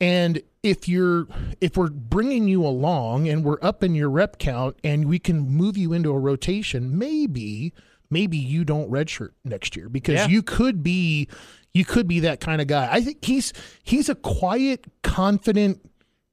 And 0.00 0.42
if 0.62 0.88
you're 0.88 1.26
if 1.60 1.76
we're 1.76 1.90
bringing 1.90 2.46
you 2.46 2.64
along 2.64 3.28
and 3.28 3.44
we're 3.44 3.58
up 3.62 3.82
in 3.82 3.94
your 3.94 4.10
rep 4.10 4.38
count 4.38 4.78
and 4.84 5.06
we 5.06 5.18
can 5.18 5.40
move 5.40 5.76
you 5.76 5.92
into 5.92 6.10
a 6.12 6.18
rotation, 6.18 6.96
maybe 6.96 7.72
maybe 8.10 8.36
you 8.36 8.64
don't 8.64 8.90
redshirt 8.90 9.30
next 9.44 9.76
year 9.76 9.88
because 9.88 10.14
Yeah. 10.16 10.26
you 10.28 10.42
could 10.42 10.82
be 10.82 11.28
you 11.74 11.84
could 11.84 12.08
be 12.08 12.20
that 12.20 12.40
kind 12.40 12.60
of 12.60 12.66
guy. 12.66 12.88
I 12.90 13.00
think 13.00 13.24
he's 13.24 13.52
he's 13.82 14.08
a 14.08 14.14
quiet, 14.14 14.86
confident 15.02 15.80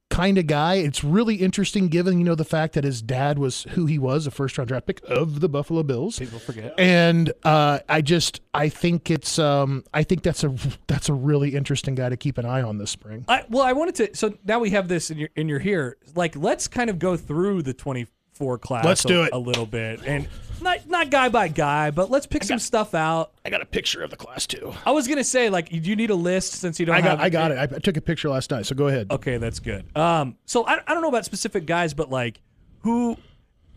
kind 0.08 0.38
of 0.38 0.46
guy. 0.46 0.76
It's 0.76 1.02
really 1.04 1.34
interesting 1.36 1.88
given 1.88 2.18
you 2.18 2.24
know 2.24 2.34
the 2.36 2.44
fact 2.44 2.74
that 2.74 2.84
his 2.84 3.02
dad 3.02 3.38
was 3.38 3.64
who 3.70 3.86
he 3.86 3.98
was, 3.98 4.26
a 4.26 4.30
first 4.30 4.56
round 4.56 4.68
draft 4.68 4.86
pick 4.86 5.00
of 5.04 5.40
the 5.40 5.48
Buffalo 5.48 5.82
Bills. 5.82 6.18
People 6.18 6.38
forget. 6.38 6.74
And 6.78 7.32
uh, 7.44 7.80
I 7.88 8.00
just 8.00 8.40
I 8.54 8.68
think 8.68 9.10
it's 9.10 9.38
um, 9.38 9.84
I 9.92 10.04
think 10.04 10.22
that's 10.22 10.42
a 10.44 10.54
that's 10.86 11.08
a 11.08 11.14
really 11.14 11.54
interesting 11.54 11.94
guy 11.96 12.08
to 12.08 12.16
keep 12.16 12.38
an 12.38 12.46
eye 12.46 12.62
on 12.62 12.78
this 12.78 12.90
spring. 12.90 13.24
I, 13.28 13.44
well, 13.50 13.62
I 13.64 13.72
wanted 13.72 13.94
to. 13.96 14.16
So 14.16 14.38
now 14.44 14.58
we 14.58 14.70
have 14.70 14.88
this 14.88 15.10
in 15.10 15.18
your 15.18 15.28
in 15.36 15.48
your 15.48 15.58
here. 15.58 15.98
Like, 16.14 16.34
let's 16.36 16.66
kind 16.68 16.88
of 16.88 16.98
go 16.98 17.16
through 17.16 17.62
the 17.62 17.74
24 18.36 18.58
class. 18.58 18.84
Let's 18.84 19.04
a, 19.04 19.08
do 19.08 19.22
it. 19.22 19.30
a 19.32 19.38
little 19.38 19.66
bit, 19.66 20.00
and 20.06 20.28
not 20.60 20.88
not 20.88 21.10
guy 21.10 21.28
by 21.28 21.48
guy, 21.48 21.90
but 21.90 22.10
let's 22.10 22.26
pick 22.26 22.44
some 22.44 22.58
stuff 22.58 22.94
out. 22.94 23.32
I 23.44 23.50
got 23.50 23.62
a 23.62 23.66
picture 23.66 24.02
of 24.02 24.10
the 24.10 24.16
class 24.16 24.46
too. 24.46 24.74
I 24.84 24.90
was 24.90 25.08
gonna 25.08 25.24
say, 25.24 25.48
like, 25.48 25.68
do 25.68 25.76
you 25.76 25.96
need 25.96 26.10
a 26.10 26.14
list 26.14 26.54
since 26.54 26.78
you 26.78 26.86
don't 26.86 26.96
I 26.96 27.00
got 27.00 27.10
have? 27.10 27.20
I 27.20 27.28
got 27.30 27.50
it. 27.50 27.58
I 27.58 27.78
took 27.78 27.96
a 27.96 28.00
picture 28.00 28.28
last 28.28 28.50
night. 28.50 28.66
So 28.66 28.74
go 28.74 28.88
ahead. 28.88 29.10
Okay, 29.10 29.38
that's 29.38 29.58
good. 29.58 29.84
Um, 29.96 30.36
so 30.44 30.66
I, 30.66 30.80
I 30.86 30.94
don't 30.94 31.02
know 31.02 31.08
about 31.08 31.24
specific 31.24 31.66
guys, 31.66 31.94
but 31.94 32.10
like, 32.10 32.40
who 32.80 33.16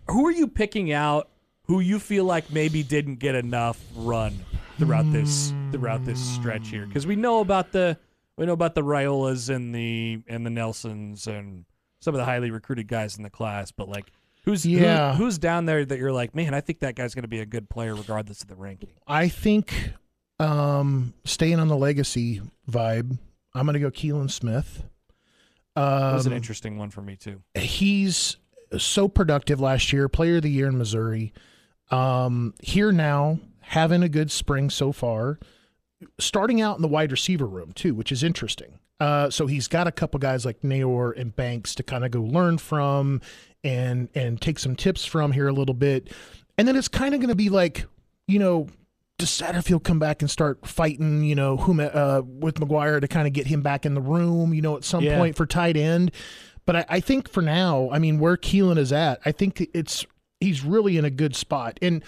who 0.07 0.27
are 0.27 0.31
you 0.31 0.47
picking 0.47 0.91
out? 0.91 1.29
Who 1.67 1.81
you 1.81 1.99
feel 1.99 2.25
like 2.25 2.51
maybe 2.51 2.81
didn't 2.81 3.17
get 3.17 3.35
enough 3.35 3.79
run 3.95 4.39
throughout 4.77 5.11
this 5.11 5.53
throughout 5.71 6.03
this 6.05 6.19
stretch 6.19 6.69
here? 6.69 6.85
Because 6.85 7.05
we 7.05 7.15
know 7.15 7.39
about 7.41 7.71
the 7.71 7.97
we 8.37 8.45
know 8.45 8.53
about 8.53 8.75
the 8.75 8.81
Raiolas 8.81 9.53
and 9.53 9.73
the 9.73 10.21
and 10.27 10.45
the 10.45 10.49
Nelsons 10.49 11.27
and 11.27 11.65
some 12.01 12.15
of 12.15 12.19
the 12.19 12.25
highly 12.25 12.49
recruited 12.49 12.87
guys 12.87 13.17
in 13.17 13.23
the 13.23 13.29
class, 13.29 13.71
but 13.71 13.87
like. 13.87 14.11
Who's 14.45 14.63
who- 14.63 14.71
Yeah. 14.71 15.15
who's 15.15 15.37
down 15.37 15.65
there 15.65 15.83
that 15.85 15.99
you're 15.99 16.11
like, 16.11 16.33
man? 16.35 16.53
I 16.53 16.61
think 16.61 16.79
that 16.79 16.95
guy's 16.95 17.13
going 17.13 17.23
to 17.23 17.27
be 17.29 17.39
a 17.39 17.45
good 17.45 17.69
player 17.69 17.93
regardless 17.95 18.41
of 18.41 18.47
the 18.47 18.55
ranking. 18.55 18.89
I 19.07 19.27
think 19.27 19.93
um, 20.39 21.13
staying 21.25 21.59
on 21.59 21.67
the 21.67 21.75
legacy 21.75 22.41
vibe, 22.69 23.17
I'm 23.53 23.65
going 23.65 23.73
to 23.73 23.79
go 23.79 23.91
Keelan 23.91 24.31
Smith. 24.31 24.83
That 25.75 26.13
was 26.13 26.25
an 26.25 26.33
Um, 26.33 26.37
interesting 26.37 26.77
one 26.77 26.89
for 26.89 27.01
me 27.01 27.15
too. 27.15 27.41
he's 27.55 28.37
so 28.77 29.07
productive 29.07 29.59
last 29.59 29.91
year, 29.93 30.07
player 30.09 30.37
of 30.37 30.43
the 30.43 30.49
year 30.49 30.67
in 30.67 30.77
Missouri. 30.77 31.33
Um, 31.91 32.53
here 32.61 32.91
now, 32.91 33.39
having 33.61 34.03
a 34.03 34.09
good 34.09 34.29
spring 34.31 34.69
so 34.69 34.91
far, 34.91 35.39
starting 36.19 36.61
out 36.61 36.75
in 36.77 36.81
the 36.81 36.87
wide 36.87 37.11
receiver 37.11 37.45
room 37.47 37.71
too, 37.73 37.93
which 37.95 38.11
is 38.11 38.23
interesting. 38.23 38.79
Uh, 38.99 39.29
so 39.29 39.47
he's 39.47 39.67
got 39.67 39.87
a 39.87 39.91
couple 39.91 40.19
guys 40.19 40.45
like 40.45 40.61
Neyor 40.61 41.17
and 41.19 41.35
Banks 41.35 41.73
to 41.75 41.83
kind 41.83 42.03
of 42.03 42.11
go 42.11 42.21
learn 42.21 42.57
from 42.57 43.21
and 43.63 44.09
and 44.15 44.41
take 44.41 44.59
some 44.59 44.75
tips 44.75 45.05
from 45.05 45.31
here 45.31 45.47
a 45.47 45.53
little 45.53 45.73
bit. 45.75 46.11
and 46.57 46.67
then 46.67 46.75
it's 46.75 46.87
kind 46.89 47.13
of 47.13 47.19
going 47.21 47.29
to 47.29 47.35
be 47.35 47.49
like, 47.49 47.85
you 48.27 48.39
know, 48.39 48.67
does 49.17 49.29
Satterfield 49.29 49.83
come 49.83 49.99
back 49.99 50.21
and 50.21 50.29
start 50.31 50.65
fighting, 50.65 51.23
you 51.23 51.35
know, 51.35 51.57
whom 51.57 51.79
uh, 51.79 52.21
with 52.25 52.55
McGuire 52.55 52.99
to 53.01 53.07
kind 53.07 53.27
of 53.27 53.33
get 53.33 53.47
him 53.47 53.61
back 53.61 53.85
in 53.85 53.93
the 53.93 54.01
room, 54.01 54.53
you 54.53 54.61
know, 54.61 54.75
at 54.77 54.83
some 54.83 55.03
Yeah. 55.03 55.17
point 55.17 55.35
for 55.35 55.45
tight 55.45 55.75
end? 55.77 56.11
But 56.65 56.75
I, 56.75 56.85
I 56.89 56.99
think 56.99 57.29
for 57.29 57.41
now, 57.41 57.89
I 57.91 57.99
mean, 57.99 58.19
where 58.19 58.37
Keelan 58.37 58.77
is 58.77 58.91
at, 58.93 59.19
I 59.25 59.31
think 59.31 59.67
it's 59.73 60.05
he's 60.39 60.63
really 60.63 60.97
in 60.97 61.03
a 61.05 61.09
good 61.09 61.35
spot. 61.35 61.77
And 61.81 62.03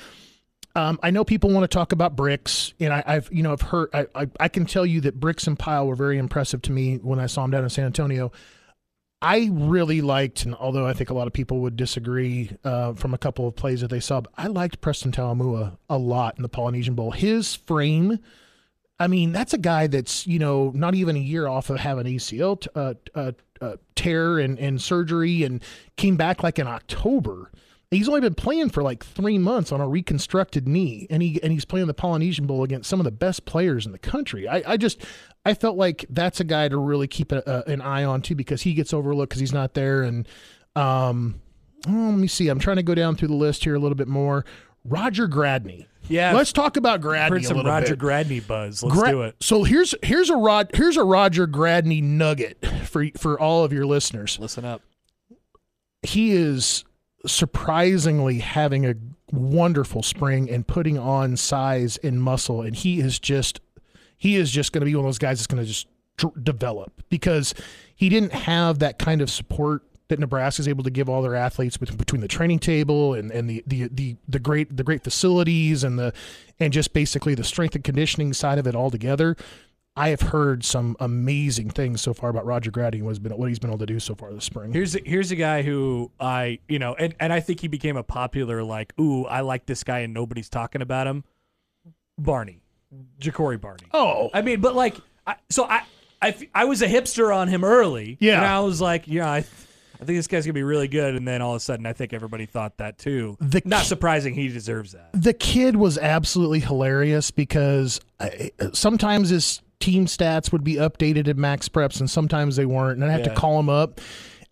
um, 0.75 0.99
I 1.03 1.11
know 1.11 1.23
people 1.23 1.49
want 1.49 1.63
to 1.63 1.67
talk 1.67 1.91
about 1.91 2.15
bricks, 2.15 2.73
and 2.79 2.93
I, 2.93 3.03
I've 3.05 3.29
you 3.31 3.43
know 3.43 3.51
I've 3.51 3.61
heard 3.61 3.89
I, 3.93 4.07
I 4.15 4.27
I 4.39 4.47
can 4.47 4.65
tell 4.65 4.85
you 4.85 5.01
that 5.01 5.19
bricks 5.19 5.47
and 5.47 5.57
Pyle 5.59 5.87
were 5.87 5.95
very 5.95 6.17
impressive 6.17 6.61
to 6.63 6.71
me 6.71 6.97
when 6.97 7.19
I 7.19 7.25
saw 7.25 7.41
them 7.41 7.51
down 7.51 7.63
in 7.63 7.69
San 7.69 7.85
Antonio. 7.85 8.31
I 9.21 9.49
really 9.51 10.01
liked, 10.01 10.45
and 10.45 10.55
although 10.55 10.87
I 10.87 10.93
think 10.93 11.11
a 11.11 11.13
lot 11.13 11.27
of 11.27 11.33
people 11.33 11.59
would 11.59 11.75
disagree 11.75 12.57
uh, 12.63 12.93
from 12.93 13.13
a 13.13 13.19
couple 13.19 13.47
of 13.47 13.55
plays 13.55 13.81
that 13.81 13.89
they 13.89 13.99
saw, 13.99 14.21
I 14.35 14.47
liked 14.47 14.81
Preston 14.81 15.11
Taumua 15.11 15.77
a 15.89 15.97
lot 15.97 16.37
in 16.37 16.41
the 16.41 16.49
Polynesian 16.49 16.95
Bowl. 16.95 17.11
His 17.11 17.53
frame, 17.53 18.17
I 18.99 19.05
mean, 19.05 19.31
that's 19.31 19.53
a 19.53 19.59
guy 19.59 19.87
that's 19.87 20.25
you 20.25 20.39
know 20.39 20.71
not 20.73 20.95
even 20.95 21.15
a 21.15 21.19
year 21.19 21.47
off 21.47 21.69
of 21.69 21.79
having 21.79 22.05
ACL 22.05 22.61
t- 22.61 22.69
uh, 22.73 22.93
uh, 23.13 23.31
uh, 23.59 23.75
tear 23.93 24.39
and, 24.39 24.57
and 24.57 24.81
surgery, 24.81 25.43
and 25.43 25.61
came 25.97 26.15
back 26.15 26.41
like 26.43 26.57
in 26.57 26.65
October. 26.65 27.51
He's 27.91 28.07
only 28.07 28.21
been 28.21 28.36
playing 28.36 28.69
for 28.69 28.81
like 28.81 29.05
three 29.05 29.38
months 29.38 29.74
on 29.74 29.81
a 29.81 29.88
reconstructed 29.88 30.65
knee, 30.65 31.07
and 31.10 31.21
he 31.21 31.43
and 31.43 31.51
he's 31.51 31.65
playing 31.65 31.88
the 31.88 31.93
Polynesian 31.93 32.48
Bowl 32.48 32.63
against 32.63 32.89
some 32.89 33.01
of 33.01 33.03
the 33.03 33.12
best 33.12 33.43
players 33.43 33.86
in 33.86 33.91
the 33.91 34.00
country. 34.00 34.48
I, 34.48 34.63
I 34.65 34.77
just 34.77 35.05
I 35.45 35.53
felt 35.53 35.75
like 35.75 36.05
that's 36.10 36.39
a 36.39 36.45
guy 36.45 36.69
to 36.69 36.77
really 36.77 37.07
keep 37.07 37.33
a, 37.33 37.43
a, 37.45 37.69
an 37.69 37.81
eye 37.81 38.05
on 38.05 38.21
too 38.21 38.33
because 38.33 38.62
he 38.62 38.74
gets 38.74 38.93
overlooked 38.93 39.31
because 39.31 39.41
he's 39.41 39.51
not 39.51 39.74
there. 39.74 40.03
And 40.03 40.25
um, 40.74 41.41
oh, 41.86 41.91
let 41.91 42.17
me 42.17 42.27
see, 42.27 42.48
I'm 42.48 42.60
trying 42.60 42.77
to 42.77 42.83
go 42.83 42.95
down 42.95 43.17
through 43.17 43.27
the 43.27 43.36
list 43.36 43.65
here 43.65 43.75
a 43.75 43.79
little 43.79 43.95
bit 43.95 44.07
more. 44.07 44.45
Roger 44.86 45.27
Gradney. 45.27 45.86
Yeah. 46.07 46.31
let's 46.33 46.51
talk 46.53 46.77
about 46.77 47.01
Gradney 47.01 47.29
Heard 47.29 47.45
some 47.45 47.65
Roger 47.65 47.95
bit. 47.95 48.00
Gradney 48.00 48.45
buzz. 48.45 48.83
Let's 48.83 48.95
Gra- 48.98 49.12
do 49.12 49.21
it. 49.24 49.36
So 49.41 49.63
here's 49.63 49.93
here's 50.01 50.29
a 50.29 50.38
Rod 50.38 50.71
here's 50.74 50.95
a 50.95 51.03
Roger 51.03 51.45
Gradney 51.45 52.01
nugget 52.01 52.65
for 52.86 53.07
for 53.17 53.38
all 53.38 53.65
of 53.65 53.74
your 53.74 53.86
listeners. 53.86 54.39
Listen 54.39 54.63
up. 54.63 54.81
He 56.03 56.31
is 56.31 56.86
surprisingly 57.25 58.39
having 58.39 58.85
a 58.85 58.95
wonderful 59.31 60.03
spring 60.03 60.49
and 60.49 60.67
putting 60.67 60.97
on 60.97 61.37
size 61.37 61.97
and 61.97 62.21
muscle, 62.21 62.61
and 62.61 62.75
he 62.75 62.99
is 62.99 63.19
just 63.19 63.61
he 64.17 64.35
is 64.35 64.51
just 64.51 64.71
going 64.71 64.81
to 64.81 64.85
be 64.85 64.95
one 64.95 65.05
of 65.05 65.07
those 65.07 65.17
guys 65.17 65.39
that's 65.39 65.47
going 65.47 65.63
to 65.63 65.67
just 65.67 65.87
develop 66.43 67.01
because 67.09 67.53
he 67.95 68.09
didn't 68.09 68.33
have 68.33 68.79
that 68.79 68.99
kind 68.99 69.21
of 69.21 69.29
support 69.29 69.83
that 70.11 70.19
Nebraska 70.19 70.61
is 70.61 70.67
able 70.67 70.83
to 70.83 70.89
give 70.89 71.07
all 71.07 71.21
their 71.21 71.35
athletes 71.35 71.77
between 71.77 72.21
the 72.21 72.27
training 72.27 72.59
table 72.59 73.13
and, 73.13 73.31
and 73.31 73.49
the, 73.49 73.63
the 73.65 73.87
the 73.87 74.17
the 74.27 74.39
great 74.39 74.75
the 74.75 74.83
great 74.83 75.03
facilities 75.03 75.83
and 75.83 75.97
the 75.97 76.13
and 76.59 76.73
just 76.73 76.93
basically 76.93 77.33
the 77.33 77.45
strength 77.45 77.75
and 77.75 77.83
conditioning 77.83 78.33
side 78.33 78.59
of 78.59 78.67
it 78.67 78.75
all 78.75 78.91
together. 78.91 79.35
I 79.95 80.10
have 80.10 80.21
heard 80.21 80.63
some 80.63 80.95
amazing 81.01 81.69
things 81.71 82.00
so 82.01 82.13
far 82.13 82.29
about 82.29 82.45
Roger 82.45 82.71
Gradney 82.71 82.95
and 82.95 83.03
what, 83.03 83.12
has 83.12 83.19
been, 83.19 83.33
what 83.38 83.50
he's 83.50 83.60
been 83.60 83.69
able 83.71 83.79
to 83.79 83.86
do 83.86 84.00
so 84.00 84.15
far 84.15 84.31
this 84.33 84.45
spring. 84.45 84.71
Here's 84.71 84.95
a, 84.95 85.00
here's 85.05 85.31
a 85.31 85.36
guy 85.36 85.63
who 85.63 86.12
I 86.19 86.60
you 86.69 86.79
know 86.79 86.93
and, 86.95 87.13
and 87.19 87.33
I 87.33 87.41
think 87.41 87.60
he 87.60 87.67
became 87.67 87.98
a 87.98 88.03
popular 88.03 88.63
like 88.63 88.93
ooh 89.00 89.25
I 89.25 89.41
like 89.41 89.65
this 89.65 89.83
guy 89.83 90.00
and 90.00 90.13
nobody's 90.13 90.48
talking 90.50 90.81
about 90.81 91.07
him. 91.07 91.24
Barney, 92.17 92.62
Ja'Cory 93.19 93.60
Barney. 93.60 93.83
oh, 93.93 94.29
I 94.33 94.41
mean, 94.41 94.62
but 94.62 94.75
like 94.75 94.95
so 95.50 95.65
I, 95.65 95.75
I 95.75 95.83
I, 96.21 96.27
I 96.27 96.50
I 96.55 96.65
was 96.65 96.81
a 96.81 96.88
hipster 96.88 97.36
on 97.36 97.48
him 97.48 97.63
early. 97.63 98.17
Yeah. 98.19 98.38
and 98.38 98.45
I 98.45 98.60
was 98.62 98.79
like, 98.79 99.07
yeah, 99.07 99.29
I, 99.29 99.38
I 99.38 99.41
think 100.05 100.17
this 100.17 100.27
guy's 100.27 100.45
gonna 100.45 100.53
be 100.53 100.63
really 100.63 100.88
good. 100.88 101.15
And 101.15 101.27
then 101.27 101.41
all 101.41 101.51
of 101.53 101.57
a 101.57 101.60
sudden, 101.60 101.86
I 101.86 101.93
think 101.93 102.13
everybody 102.13 102.45
thought 102.45 102.77
that 102.77 102.98
too. 102.98 103.38
The 103.41 103.62
Not 103.65 103.81
ki- 103.81 103.88
surprising, 103.88 104.36
he 104.36 104.48
deserves 104.48 104.91
that. 104.93 105.10
the 105.13 105.33
kid 105.33 105.75
was 105.75 105.98
absolutely 105.98 106.60
hilarious 106.60 107.31
because 107.31 108.00
I, 108.19 108.51
sometimes 108.71 109.29
his 109.29 109.62
team 109.81 110.05
stats 110.05 110.51
would 110.51 110.63
be 110.63 110.75
updated 110.75 111.27
at 111.27 111.35
max 111.38 111.67
preps 111.67 112.00
and 112.00 112.09
sometimes 112.09 112.55
they 112.55 112.65
weren't 112.65 113.01
and 113.01 113.05
i'd 113.05 113.11
have 113.11 113.19
Yeah. 113.21 113.33
to 113.33 113.35
call 113.35 113.59
him 113.59 113.69
up 113.69 114.00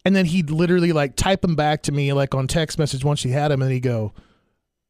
and 0.06 0.16
then 0.16 0.26
he'd 0.26 0.50
literally 0.50 0.92
like 0.92 1.16
type 1.16 1.42
them 1.42 1.56
back 1.56 1.84
to 1.84 1.92
me 1.92 2.12
like 2.14 2.34
on 2.36 2.48
text 2.48 2.78
message 2.80 3.04
once 3.06 3.24
he 3.24 3.30
had 3.32 3.52
him 3.52 3.62
and 3.62 3.72
he'd 3.72 3.80
go 3.82 4.14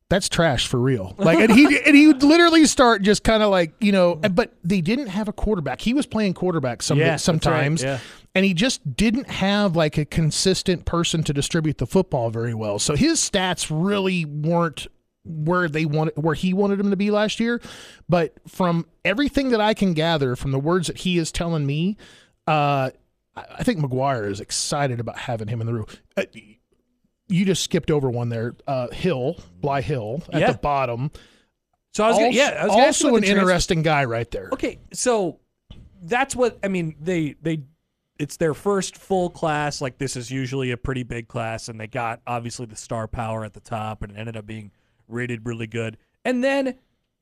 that's 0.10 0.27
trash 0.27 0.65
for 0.67 0.79
real 0.79 1.13
like 1.19 1.38
and 1.39 1.51
he 1.51 1.79
and 1.86 1.96
he 1.96 2.08
would 2.08 2.24
literally 2.24 2.65
start 2.65 3.01
just 3.03 3.24
kind 3.24 3.43
of 3.43 3.51
like 3.51 3.74
you 3.79 3.91
know 3.91 4.15
but 4.15 4.53
they 4.63 4.81
didn't 4.81 5.08
have 5.08 5.27
a 5.27 5.34
quarterback 5.34 5.81
he 5.81 5.93
was 5.93 6.05
playing 6.08 6.34
quarterback 6.34 6.81
some 6.81 6.98
Yeah, 6.98 7.10
that's 7.12 7.22
right, 7.27 7.34
sometimes 7.43 7.84
yeah. 7.84 8.00
and 8.34 8.43
he 8.46 8.53
just 8.55 8.96
didn't 8.96 9.29
have 9.29 9.75
like 9.75 9.98
a 10.00 10.05
consistent 10.05 10.86
person 10.86 11.22
to 11.24 11.34
distribute 11.34 11.77
the 11.77 11.86
football 11.86 12.29
very 12.31 12.53
well. 12.55 12.79
So 12.79 12.96
his 12.96 13.19
stats 13.19 13.67
really 13.69 14.25
weren't 14.25 14.88
where 15.25 15.67
they 15.67 15.85
wanted 15.85 16.13
where 16.17 16.35
he 16.35 16.53
wanted 16.53 16.79
him 16.79 16.89
to 16.91 16.95
be 16.97 17.11
last 17.11 17.39
year. 17.39 17.61
But 18.07 18.33
from 18.47 18.85
everything 19.05 19.49
that 19.49 19.61
I 19.61 19.73
can 19.73 19.93
gather 19.93 20.35
from 20.35 20.51
the 20.51 20.59
words 20.59 20.88
that 20.88 20.97
he 20.97 21.17
is 21.17 21.31
telling 21.31 21.65
me, 21.65 21.97
uh, 22.47 22.91
I 23.35 23.63
think 23.63 23.79
McGuire 23.79 24.29
is 24.29 24.39
excited 24.39 24.99
about 24.99 25.17
having 25.17 25.47
him 25.47 25.61
in 25.61 25.67
the 25.67 25.73
room. 25.73 25.85
Uh, 26.17 26.23
you 27.27 27.45
just 27.45 27.63
skipped 27.63 27.91
over 27.91 28.09
one 28.09 28.29
there. 28.29 28.55
Uh, 28.67 28.88
Hill, 28.89 29.38
Bly 29.61 29.81
Hill 29.81 30.23
at 30.33 30.41
Yeah. 30.41 30.51
the 30.53 30.57
bottom. 30.57 31.11
So 31.93 32.03
I 32.03 32.07
was 32.07 32.15
also 32.15 32.25
gonna, 32.25 32.35
yeah, 32.35 32.59
I 32.61 32.65
was 32.67 32.75
also 32.75 33.15
an 33.15 33.23
interesting 33.23 33.81
guy 33.81 34.05
right 34.05 34.29
there. 34.31 34.49
Okay, 34.53 34.79
so 34.93 35.39
that's 36.01 36.35
what 36.35 36.57
I 36.63 36.67
mean. 36.69 36.95
They 36.99 37.35
they 37.41 37.63
it's 38.19 38.38
their 38.38 38.53
first 38.53 38.97
full 38.97 39.29
class. 39.29 39.81
Like 39.81 39.97
this 39.97 40.15
is 40.15 40.29
usually 40.31 40.71
a 40.71 40.77
pretty 40.77 41.03
big 41.03 41.27
class, 41.27 41.67
and 41.67 41.79
they 41.79 41.88
got 41.88 42.21
obviously 42.27 42.65
the 42.67 42.75
star 42.75 43.07
power 43.07 43.43
at 43.43 43.53
the 43.53 43.59
top, 43.59 44.03
and 44.03 44.11
it 44.11 44.17
ended 44.17 44.38
up 44.38 44.45
being 44.45 44.71
rated 45.10 45.46
really 45.46 45.68
good. 45.68 45.98
And 46.25 46.44
then 46.44 46.75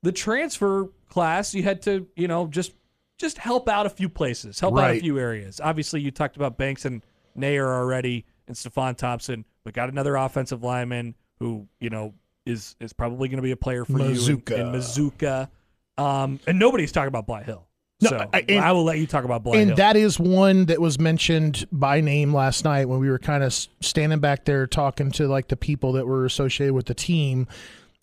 the 0.03 0.11
transfer 0.11 0.89
class, 1.09 1.53
you 1.53 1.63
had 1.63 1.81
to 1.83 2.07
you 2.15 2.27
know 2.27 2.47
just 2.47 2.73
just 3.17 3.37
help 3.37 3.67
out 3.67 3.85
a 3.85 3.89
few 3.89 4.09
places, 4.09 4.59
help 4.59 4.77
out 4.77 4.91
a 4.91 4.99
few 4.99 5.17
areas. 5.19 5.59
Obviously, 5.63 6.01
you 6.01 6.11
talked 6.11 6.35
about 6.35 6.57
Banks 6.57 6.85
and 6.85 7.01
Neyor 7.37 7.67
already, 7.67 8.25
and 8.47 8.55
Stefon 8.55 8.95
Thompson, 8.95 9.45
but 9.63 9.73
got 9.73 9.89
another 9.89 10.15
offensive 10.15 10.63
lineman 10.63 11.15
who 11.39 11.67
you 11.79 11.89
know 11.89 12.13
is 12.45 12.75
is 12.79 12.93
probably 12.93 13.27
going 13.27 13.37
to 13.37 13.43
be 13.43 13.51
a 13.51 13.57
player 13.57 13.85
for 13.85 13.99
you 13.99 14.37
Mazzccua. 14.37 14.51
in, 14.51 14.67
in 14.67 14.73
Mazzccua. 14.73 15.49
Um, 15.97 16.39
and 16.45 16.59
nobody's 16.59 16.91
talking 16.91 17.07
about 17.07 17.25
Bly 17.25 17.43
Hill. 17.43 17.66
No, 18.01 18.09
so 18.09 18.29
I- 18.31 18.45
and- 18.47 18.63
I 18.63 18.71
will 18.73 18.83
let 18.83 18.99
you 18.99 19.07
talk 19.07 19.23
about 19.23 19.43
Bly 19.43 19.57
and 19.57 19.69
Hill. 19.69 19.75
that 19.77 19.95
is 19.95 20.19
one 20.19 20.65
that 20.65 20.79
was 20.79 20.99
mentioned 20.99 21.65
by 21.71 21.99
name 22.01 22.33
last 22.33 22.63
night 22.63 22.87
when 22.87 22.99
we 22.99 23.09
were 23.09 23.17
kind 23.19 23.43
of 23.43 23.53
standing 23.81 24.19
back 24.19 24.45
there 24.45 24.67
talking 24.67 25.09
to 25.11 25.27
like 25.27 25.47
the 25.47 25.57
people 25.57 25.93
that 25.93 26.05
were 26.05 26.25
associated 26.25 26.73
with 26.73 26.85
the 26.85 26.93
team. 26.93 27.47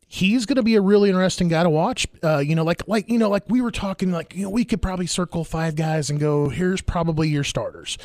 He's 0.08 0.46
going 0.46 0.56
to 0.56 0.62
be 0.62 0.74
a 0.76 0.80
really 0.80 1.08
interesting 1.10 1.48
guy 1.48 1.62
to 1.62 1.70
watch 1.70 2.06
uh, 2.22 2.38
you 2.38 2.54
know 2.54 2.64
like 2.64 2.86
like 2.88 3.08
you 3.08 3.18
know 3.18 3.28
like 3.30 3.44
we 3.48 3.60
were 3.60 3.70
talking 3.70 4.10
like 4.12 4.34
you 4.34 4.42
know 4.44 4.50
we 4.50 4.64
could 4.64 4.80
probably 4.82 5.06
circle 5.06 5.44
five 5.44 5.76
guys 5.76 6.10
and 6.10 6.18
go 6.20 6.48
here's 6.48 6.80
probably 6.80 7.28
your 7.28 7.44
starters. 7.44 7.96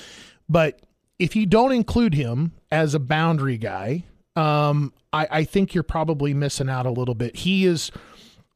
But 0.47 0.79
if 1.19 1.35
you 1.35 1.45
don't 1.45 1.71
include 1.71 2.13
him 2.13 2.53
as 2.71 2.93
a 2.93 2.99
boundary 2.99 3.57
guy 3.57 4.03
um, 4.35 4.93
I, 5.11 5.27
I 5.31 5.43
think 5.43 5.73
you're 5.73 5.83
probably 5.83 6.33
missing 6.33 6.69
out 6.69 6.85
a 6.85 6.91
little 6.91 7.15
bit. 7.15 7.35
He 7.35 7.65
is 7.65 7.91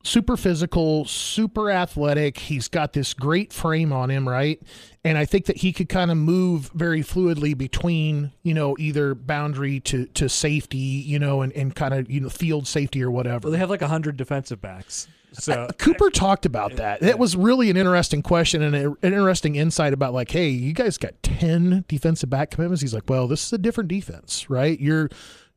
super 0.03 0.35
physical, 0.37 1.05
super 1.05 1.71
athletic. 1.71 2.37
He's 2.37 2.67
got 2.67 2.93
this 2.93 3.13
great 3.13 3.53
frame 3.53 3.93
on 3.93 4.11
him, 4.11 4.27
right? 4.27 4.61
And 5.03 5.17
I 5.17 5.25
think 5.25 5.45
that 5.45 5.57
he 5.57 5.73
could 5.73 5.89
kind 5.89 6.11
of 6.11 6.17
move 6.17 6.69
very 6.73 7.01
fluidly 7.01 7.57
between, 7.57 8.31
you 8.43 8.53
know, 8.53 8.75
either 8.79 9.15
boundary 9.15 9.79
to 9.81 10.05
to 10.07 10.29
safety, 10.29 10.77
you 10.77 11.19
know, 11.19 11.41
and, 11.41 11.51
and 11.53 11.75
kind 11.75 11.93
of, 11.93 12.09
you 12.11 12.19
know, 12.21 12.29
field 12.29 12.67
safety 12.67 13.03
or 13.03 13.11
whatever. 13.11 13.45
Well, 13.47 13.51
they 13.51 13.57
have 13.59 13.69
like 13.69 13.81
hundred 13.81 14.17
defensive 14.17 14.61
backs. 14.61 15.07
So 15.33 15.67
Cooper 15.79 16.11
talked 16.11 16.45
about 16.45 16.75
that. 16.75 16.99
That 16.99 17.17
was 17.17 17.35
really 17.35 17.71
an 17.71 17.75
interesting 17.77 18.21
question 18.21 18.61
and 18.61 18.75
a- 18.75 18.89
an 18.89 19.13
interesting 19.13 19.55
insight 19.55 19.91
about 19.91 20.13
like, 20.13 20.29
hey, 20.29 20.49
you 20.49 20.73
guys 20.73 20.99
got 20.99 21.21
ten 21.23 21.85
defensive 21.87 22.29
back 22.29 22.51
commitments. 22.51 22.81
He's 22.81 22.93
like, 22.93 23.09
well, 23.09 23.27
this 23.27 23.47
is 23.47 23.51
a 23.53 23.57
different 23.57 23.87
defense, 23.87 24.47
right? 24.49 24.79
You're 24.79 25.09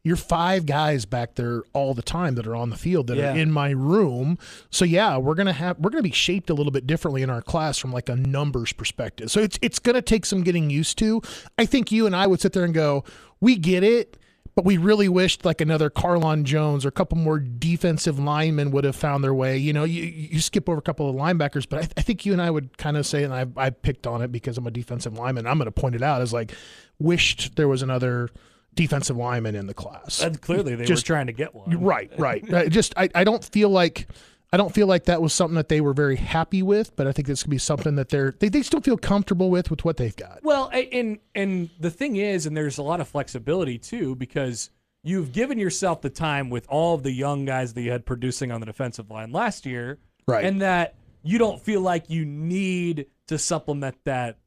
you're 0.06 0.14
five 0.16 0.66
guys 0.66 1.04
back 1.04 1.34
there 1.34 1.64
all 1.72 1.92
the 1.92 2.00
time 2.02 2.36
that 2.36 2.46
are 2.46 2.54
on 2.54 2.70
the 2.70 2.76
field 2.76 3.08
that 3.08 3.16
Yeah. 3.16 3.32
are 3.32 3.36
in 3.36 3.50
my 3.50 3.70
room. 3.70 4.38
So 4.70 4.84
yeah, 4.84 5.16
we're 5.16 5.34
gonna 5.34 5.52
have 5.52 5.78
we're 5.80 5.90
gonna 5.90 6.02
be 6.04 6.12
shaped 6.12 6.48
a 6.48 6.54
little 6.54 6.70
bit 6.70 6.86
differently 6.86 7.22
in 7.22 7.30
our 7.30 7.42
class 7.42 7.76
from 7.76 7.92
like 7.92 8.08
a 8.08 8.14
numbers 8.14 8.72
perspective. 8.72 9.32
So 9.32 9.40
it's 9.40 9.58
it's 9.62 9.80
gonna 9.80 10.02
take 10.02 10.24
some 10.24 10.44
getting 10.44 10.70
used 10.70 10.96
to. 10.98 11.20
I 11.58 11.66
think 11.66 11.90
you 11.90 12.06
and 12.06 12.14
I 12.14 12.28
would 12.28 12.40
sit 12.40 12.52
there 12.52 12.64
and 12.64 12.72
go, 12.72 13.02
we 13.40 13.56
get 13.56 13.82
it. 13.82 14.16
But 14.54 14.64
we 14.64 14.78
really 14.78 15.08
wished 15.08 15.44
like 15.44 15.60
another 15.60 15.90
Carlon 15.90 16.46
Jones 16.46 16.86
or 16.86 16.88
a 16.88 16.92
couple 16.92 17.18
more 17.18 17.38
defensive 17.38 18.18
linemen 18.18 18.70
would 18.70 18.84
have 18.84 18.96
found 18.96 19.22
their 19.22 19.34
way. 19.34 19.58
You 19.58 19.74
know, 19.74 19.84
you, 19.84 20.04
you 20.04 20.40
skip 20.40 20.66
over 20.70 20.78
a 20.78 20.82
couple 20.82 21.10
of 21.10 21.14
linebackers, 21.14 21.68
but 21.68 21.80
I, 21.84 21.88
I 21.98 22.00
think 22.00 22.24
you 22.24 22.32
and 22.32 22.40
I 22.40 22.48
would 22.50 22.78
kind 22.78 22.96
of 22.96 23.04
say, 23.06 23.22
and 23.24 23.34
I, 23.34 23.44
I 23.54 23.68
picked 23.68 24.06
on 24.06 24.22
it 24.22 24.32
because 24.32 24.56
I'm 24.56 24.66
a 24.66 24.70
defensive 24.70 25.12
lineman. 25.18 25.46
I'm 25.46 25.58
going 25.58 25.66
to 25.66 25.72
point 25.72 25.94
it 25.94 26.00
out 26.02 26.22
as 26.22 26.32
like, 26.32 26.52
wished 26.98 27.56
there 27.56 27.68
was 27.68 27.82
another 27.82 28.30
defensive 28.76 29.16
lineman 29.16 29.56
in 29.56 29.66
the 29.66 29.74
class. 29.74 30.22
and 30.22 30.40
clearly 30.40 30.76
they 30.76 30.82
were 30.82 30.84
Just- 30.86 31.02
were 31.08 31.14
trying 31.14 31.26
to 31.26 31.32
get 31.32 31.54
one. 31.54 31.80
Right, 31.82 32.12
right. 32.18 32.70
Just 32.70 32.94
I, 32.96 33.08
I 33.14 33.24
don't 33.24 33.44
feel 33.44 33.68
like 33.70 34.06
I 34.52 34.56
don't 34.56 34.72
feel 34.72 34.86
like 34.86 35.06
that 35.06 35.20
was 35.20 35.32
something 35.32 35.56
that 35.56 35.68
they 35.68 35.80
were 35.80 35.92
very 35.92 36.14
happy 36.14 36.62
with, 36.62 36.94
but 36.94 37.08
I 37.08 37.12
think 37.12 37.26
this 37.26 37.42
could 37.42 37.50
be 37.50 37.58
something 37.58 37.96
that 37.96 38.10
they're 38.10 38.32
they, 38.38 38.48
they 38.48 38.62
still 38.62 38.80
feel 38.80 38.96
comfortable 38.96 39.50
with 39.50 39.70
with 39.70 39.84
what 39.84 39.96
they've 39.96 40.14
got. 40.14 40.38
Well, 40.44 40.70
and 40.72 41.18
and 41.34 41.68
the 41.80 41.90
thing 41.90 42.14
is, 42.16 42.46
and 42.46 42.56
there's 42.56 42.78
a 42.78 42.82
lot 42.82 43.00
of 43.00 43.08
flexibility 43.08 43.76
too, 43.78 44.14
because 44.14 44.70
you've 45.02 45.32
given 45.32 45.58
yourself 45.58 46.00
the 46.00 46.10
time 46.10 46.48
with 46.50 46.64
all 46.68 46.94
of 46.94 47.02
the 47.02 47.10
young 47.12 47.44
guys 47.44 47.74
that 47.74 47.82
you 47.82 47.90
had 47.90 48.06
producing 48.06 48.52
on 48.52 48.60
the 48.60 48.66
defensive 48.66 49.10
line 49.10 49.32
last 49.32 49.66
year, 49.66 49.98
Right. 50.28 50.44
And 50.44 50.60
that 50.62 50.94
you 51.22 51.38
don't 51.38 51.60
feel 51.60 51.80
like 51.80 52.08
you 52.10 52.24
need 52.24 53.06
to 53.28 53.38
supplement 53.38 53.96
that 54.04 54.38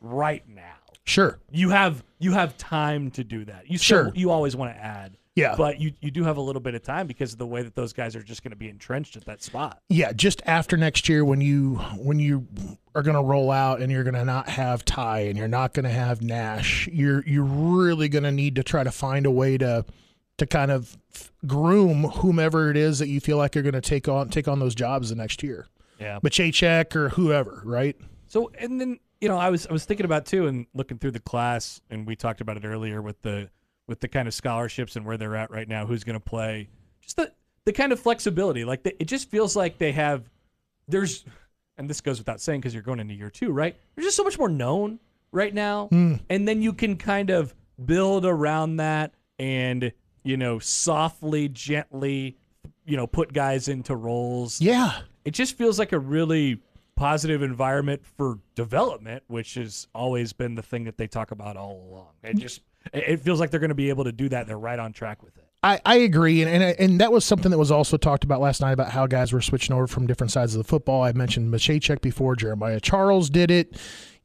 right 0.00 0.46
now. 0.48 0.75
Sure. 1.06 1.38
You 1.50 1.70
have 1.70 2.04
you 2.18 2.32
have 2.32 2.56
time 2.58 3.10
to 3.12 3.24
do 3.24 3.44
that. 3.46 3.70
You 3.70 3.78
still, 3.78 4.04
Sure. 4.04 4.12
you 4.14 4.30
always 4.30 4.56
want 4.56 4.74
to 4.74 4.82
add. 4.82 5.16
Yeah. 5.34 5.54
But 5.54 5.78
you, 5.78 5.92
you 6.00 6.10
do 6.10 6.24
have 6.24 6.38
a 6.38 6.40
little 6.40 6.62
bit 6.62 6.74
of 6.74 6.82
time 6.82 7.06
because 7.06 7.34
of 7.34 7.38
the 7.38 7.46
way 7.46 7.60
that 7.62 7.74
those 7.74 7.92
guys 7.92 8.16
are 8.16 8.22
just 8.22 8.42
going 8.42 8.52
to 8.52 8.56
be 8.56 8.70
entrenched 8.70 9.16
at 9.16 9.26
that 9.26 9.42
spot. 9.42 9.82
Yeah, 9.90 10.12
just 10.14 10.40
after 10.46 10.78
next 10.78 11.10
year 11.10 11.26
when 11.26 11.42
you 11.42 11.74
when 11.98 12.18
you 12.18 12.46
are 12.94 13.02
going 13.02 13.16
to 13.16 13.22
roll 13.22 13.50
out 13.50 13.82
and 13.82 13.92
you're 13.92 14.02
going 14.02 14.14
to 14.14 14.24
not 14.24 14.48
have 14.48 14.82
Ty 14.86 15.20
and 15.20 15.36
you're 15.36 15.46
not 15.46 15.74
going 15.74 15.84
to 15.84 15.90
have 15.90 16.22
Nash, 16.22 16.88
you're 16.90 17.22
you're 17.26 17.44
really 17.44 18.08
going 18.08 18.24
to 18.24 18.32
need 18.32 18.54
to 18.56 18.62
try 18.62 18.82
to 18.82 18.90
find 18.90 19.26
a 19.26 19.30
way 19.30 19.58
to 19.58 19.84
to 20.38 20.46
kind 20.46 20.70
of 20.70 20.96
groom 21.46 22.04
whomever 22.04 22.70
it 22.70 22.76
is 22.78 22.98
that 22.98 23.08
you 23.08 23.20
feel 23.20 23.36
like 23.36 23.54
you're 23.54 23.62
going 23.62 23.74
to 23.74 23.80
take 23.82 24.08
on 24.08 24.30
take 24.30 24.48
on 24.48 24.58
those 24.58 24.74
jobs 24.74 25.10
the 25.10 25.16
next 25.16 25.42
year. 25.42 25.66
Yeah. 26.00 26.18
Machachek 26.22 26.96
or 26.96 27.10
whoever, 27.10 27.60
right? 27.64 27.94
So 28.26 28.50
and 28.58 28.80
then 28.80 28.98
you 29.20 29.28
know 29.28 29.38
I 29.38 29.50
was 29.50 29.66
I 29.66 29.72
was 29.72 29.84
thinking 29.84 30.06
about 30.06 30.26
too 30.26 30.46
and 30.46 30.66
looking 30.74 30.98
through 30.98 31.12
the 31.12 31.20
class 31.20 31.80
and 31.90 32.06
we 32.06 32.16
talked 32.16 32.40
about 32.40 32.56
it 32.56 32.64
earlier 32.64 33.00
with 33.02 33.20
the 33.22 33.50
with 33.86 34.00
the 34.00 34.08
kind 34.08 34.26
of 34.26 34.34
scholarships 34.34 34.96
and 34.96 35.06
where 35.06 35.16
they're 35.16 35.36
at 35.36 35.50
right 35.50 35.68
now, 35.68 35.86
who's 35.86 36.02
going 36.02 36.18
to 36.18 36.24
play, 36.24 36.68
just 37.00 37.16
the 37.16 37.32
the 37.64 37.72
kind 37.72 37.92
of 37.92 38.00
flexibility. 38.00 38.64
Like 38.64 38.82
the, 38.82 39.00
it 39.00 39.06
just 39.06 39.30
feels 39.30 39.56
like 39.56 39.78
they 39.78 39.92
have 39.92 40.28
there's 40.88 41.24
and 41.78 41.90
this 41.90 42.00
goes 42.00 42.18
without 42.18 42.40
saying 42.40 42.60
because 42.60 42.72
you're 42.74 42.82
going 42.82 43.00
into 43.00 43.14
year 43.14 43.30
two, 43.30 43.52
right? 43.52 43.76
There's 43.94 44.06
just 44.06 44.16
so 44.16 44.24
much 44.24 44.38
more 44.38 44.48
known 44.48 44.98
right 45.32 45.52
now, 45.52 45.88
hmm. 45.88 46.14
and 46.30 46.46
then 46.46 46.62
you 46.62 46.72
can 46.72 46.96
kind 46.96 47.30
of 47.30 47.54
build 47.84 48.24
around 48.24 48.76
that 48.76 49.12
and 49.38 49.92
you 50.24 50.36
know 50.36 50.58
softly, 50.58 51.48
gently, 51.48 52.36
you 52.84 52.96
know, 52.96 53.06
put 53.06 53.32
guys 53.32 53.68
into 53.68 53.94
roles 53.94 54.60
Yeah. 54.60 55.00
it 55.24 55.32
just 55.32 55.56
feels 55.58 55.78
like 55.78 55.92
a 55.92 55.98
really 55.98 56.60
positive 56.96 57.42
environment 57.42 58.02
for 58.16 58.38
development, 58.54 59.22
which 59.28 59.54
has 59.54 59.86
always 59.94 60.32
been 60.32 60.54
the 60.54 60.62
thing 60.62 60.84
that 60.84 60.96
they 60.96 61.06
talk 61.06 61.30
about 61.30 61.56
all 61.56 61.86
along. 61.88 62.08
It 62.24 62.36
just 62.38 62.62
it 62.92 63.20
feels 63.20 63.38
like 63.38 63.50
they're 63.50 63.60
going 63.60 63.68
to 63.68 63.74
be 63.74 63.90
able 63.90 64.04
to 64.04 64.12
do 64.12 64.28
that. 64.30 64.46
They're 64.46 64.58
right 64.58 64.78
on 64.78 64.92
track 64.92 65.22
with 65.22 65.36
it. 65.36 65.44
I, 65.62 65.80
I 65.84 65.96
agree, 65.96 66.42
and, 66.42 66.50
and 66.50 66.78
and 66.78 67.00
that 67.00 67.10
was 67.10 67.24
something 67.24 67.50
that 67.50 67.58
was 67.58 67.70
also 67.70 67.96
talked 67.96 68.24
about 68.24 68.40
last 68.40 68.60
night 68.60 68.72
about 68.72 68.90
how 68.90 69.06
guys 69.06 69.32
were 69.32 69.40
switching 69.40 69.74
over 69.74 69.86
from 69.86 70.06
different 70.06 70.30
sides 70.30 70.54
of 70.54 70.58
the 70.58 70.68
football. 70.68 71.02
I 71.02 71.12
mentioned 71.12 71.52
Machachek 71.52 72.00
before. 72.00 72.36
Jeremiah 72.36 72.78
Charles 72.78 73.30
did 73.30 73.50
it, 73.50 73.76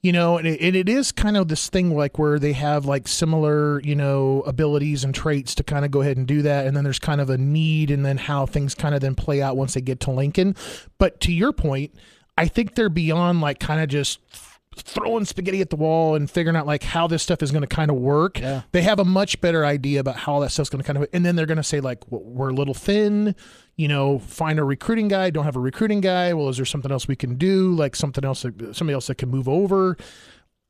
you 0.01 0.11
know, 0.11 0.37
and 0.37 0.47
it, 0.47 0.61
and 0.61 0.75
it 0.75 0.87
is 0.87 1.11
kind 1.11 1.37
of 1.37 1.47
this 1.47 1.69
thing 1.69 1.95
like 1.95 2.19
where 2.19 2.37
they 2.37 2.53
have 2.53 2.85
like 2.85 3.07
similar, 3.07 3.81
you 3.81 3.95
know, 3.95 4.41
abilities 4.41 5.03
and 5.03 5.15
traits 5.15 5.55
to 5.55 5.63
kind 5.63 5.83
of 5.83 5.89
go 5.89 6.01
ahead 6.01 6.17
and 6.17 6.27
do 6.27 6.41
that, 6.43 6.67
and 6.67 6.77
then 6.77 6.83
there's 6.83 6.99
kind 6.99 7.21
of 7.21 7.29
a 7.29 7.37
need, 7.37 7.89
and 7.89 8.05
then 8.05 8.17
how 8.17 8.45
things 8.45 8.75
kind 8.75 8.93
of 8.93 9.01
then 9.01 9.15
play 9.15 9.41
out 9.41 9.57
once 9.57 9.73
they 9.73 9.81
get 9.81 9.99
to 10.01 10.11
Lincoln. 10.11 10.55
But 10.99 11.19
to 11.21 11.31
your 11.31 11.53
point, 11.53 11.95
I 12.41 12.47
think 12.47 12.75
they're 12.75 12.89
beyond 12.89 13.41
like 13.41 13.59
kind 13.59 13.81
of 13.81 13.87
just 13.89 14.19
throwing 14.77 15.25
spaghetti 15.25 15.59
at 15.61 15.69
the 15.69 15.75
wall 15.75 16.15
and 16.15 16.31
figuring 16.31 16.55
out 16.55 16.65
like 16.65 16.81
how 16.81 17.05
this 17.05 17.21
stuff 17.21 17.43
is 17.43 17.51
going 17.51 17.61
to 17.61 17.67
kind 17.67 17.91
of 17.91 17.97
work. 17.97 18.39
Yeah. 18.39 18.61
They 18.71 18.81
have 18.83 18.99
a 18.99 19.05
much 19.05 19.41
better 19.41 19.65
idea 19.65 19.99
about 19.99 20.15
how 20.15 20.39
that 20.39 20.49
stuff's 20.51 20.69
going 20.69 20.81
to 20.81 20.87
kind 20.87 20.97
of, 21.03 21.09
and 21.13 21.25
then 21.25 21.35
they're 21.35 21.45
going 21.45 21.57
to 21.57 21.63
say 21.63 21.81
like, 21.81 21.99
we're 22.09 22.49
a 22.49 22.53
little 22.53 22.73
thin, 22.73 23.35
you 23.75 23.87
know, 23.87 24.19
find 24.19 24.59
a 24.59 24.63
recruiting 24.63 25.07
guy. 25.09 25.29
Don't 25.29 25.43
have 25.43 25.57
a 25.57 25.59
recruiting 25.59 25.99
guy. 26.01 26.33
Well, 26.33 26.47
is 26.49 26.55
there 26.55 26.65
something 26.65 26.91
else 26.91 27.07
we 27.07 27.15
can 27.17 27.35
do? 27.35 27.73
Like 27.75 27.95
something 27.95 28.23
else, 28.23 28.43
that- 28.43 28.75
somebody 28.75 28.93
else 28.93 29.07
that 29.07 29.15
can 29.15 29.29
move 29.29 29.49
over. 29.49 29.97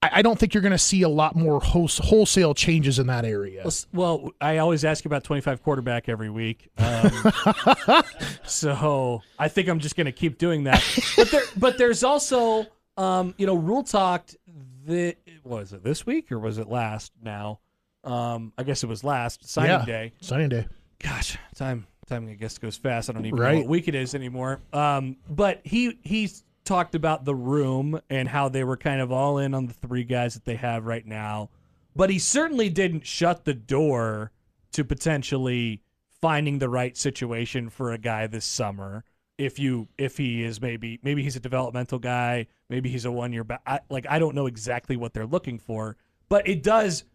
I, 0.03 0.21
don't 0.21 0.37
think 0.39 0.53
you're 0.53 0.61
going 0.61 0.71
to 0.71 0.77
see 0.77 1.03
a 1.03 1.09
lot 1.09 1.35
more 1.35 1.59
wholesale 1.61 2.53
changes 2.53 2.97
in 2.99 3.07
that 3.07 3.23
area. 3.23 3.63
Well, 3.93 4.31
I 4.41 4.57
always 4.57 4.83
ask 4.83 5.05
about 5.05 5.23
25 5.23 5.61
quarterback 5.61 6.09
every 6.09 6.29
week. 6.29 6.69
Um, 6.77 7.31
so 8.43 9.21
I 9.37 9.47
think 9.47 9.67
I'm 9.69 9.79
just 9.79 9.95
going 9.95 10.05
to 10.05 10.11
keep 10.11 10.37
doing 10.37 10.63
that. 10.63 10.83
But 11.15 11.31
there, 11.31 11.43
but 11.55 11.77
there's 11.77 12.03
also, 12.03 12.65
um, 12.97 13.35
you 13.37 13.45
know, 13.45 13.55
Rhule 13.55 13.83
talked. 13.83 14.37
The 14.85 15.15
was 15.43 15.73
it 15.73 15.83
this 15.83 16.05
week 16.07 16.31
or 16.31 16.39
was 16.39 16.57
it 16.57 16.67
last? 16.67 17.11
Now, 17.21 17.59
um, 18.03 18.53
I 18.57 18.63
guess 18.63 18.83
it 18.83 18.87
was 18.87 19.03
last 19.03 19.47
signing 19.47 19.71
Yeah. 19.71 19.85
day. 19.85 20.13
Signing 20.21 20.49
day. 20.49 20.67
gosh, 20.99 21.37
time 21.55 21.85
time 22.07 22.27
I 22.27 22.33
guess 22.33 22.57
goes 22.57 22.75
fast. 22.77 23.09
I 23.09 23.13
don't 23.13 23.25
even 23.25 23.39
know 23.39 23.55
what 23.57 23.67
week 23.67 23.87
it 23.87 23.95
is 23.95 24.15
anymore. 24.15 24.59
Um, 24.73 25.17
but 25.29 25.61
he 25.63 25.99
he's 26.03 26.43
talked 26.63 26.95
about 26.95 27.25
the 27.25 27.35
room 27.35 27.99
and 28.09 28.29
how 28.29 28.49
they 28.49 28.63
were 28.63 28.77
kind 28.77 29.01
of 29.01 29.11
all 29.11 29.37
in 29.37 29.53
on 29.53 29.67
the 29.67 29.73
three 29.73 30.03
guys 30.03 30.33
that 30.33 30.45
they 30.45 30.55
have 30.55 30.85
right 30.85 31.05
now. 31.05 31.49
But 31.95 32.09
he 32.09 32.19
certainly 32.19 32.69
didn't 32.69 33.05
shut 33.05 33.45
the 33.45 33.53
door 33.53 34.31
to 34.71 34.83
potentially 34.85 35.81
finding 36.21 36.59
the 36.59 36.69
right 36.69 36.95
situation 36.95 37.69
for 37.69 37.91
a 37.91 37.97
guy 37.97 38.27
this 38.27 38.45
summer. 38.45 39.03
If 39.37 39.57
you 39.57 39.87
if 39.97 40.17
he 40.17 40.43
is 40.43 40.61
maybe 40.61 40.99
maybe 41.01 41.23
he's 41.23 41.35
a 41.35 41.39
developmental 41.39 41.99
guy, 41.99 42.47
maybe 42.69 42.89
he's 42.89 43.05
a 43.05 43.11
one 43.11 43.33
year 43.33 43.43
back. 43.43 43.83
Like 43.89 44.05
I 44.07 44.19
don't 44.19 44.35
know 44.35 44.45
exactly 44.45 44.95
what 44.95 45.13
they're 45.13 45.25
looking 45.25 45.57
for, 45.57 45.97
but 46.29 46.47
it 46.47 46.61
does 46.61 47.05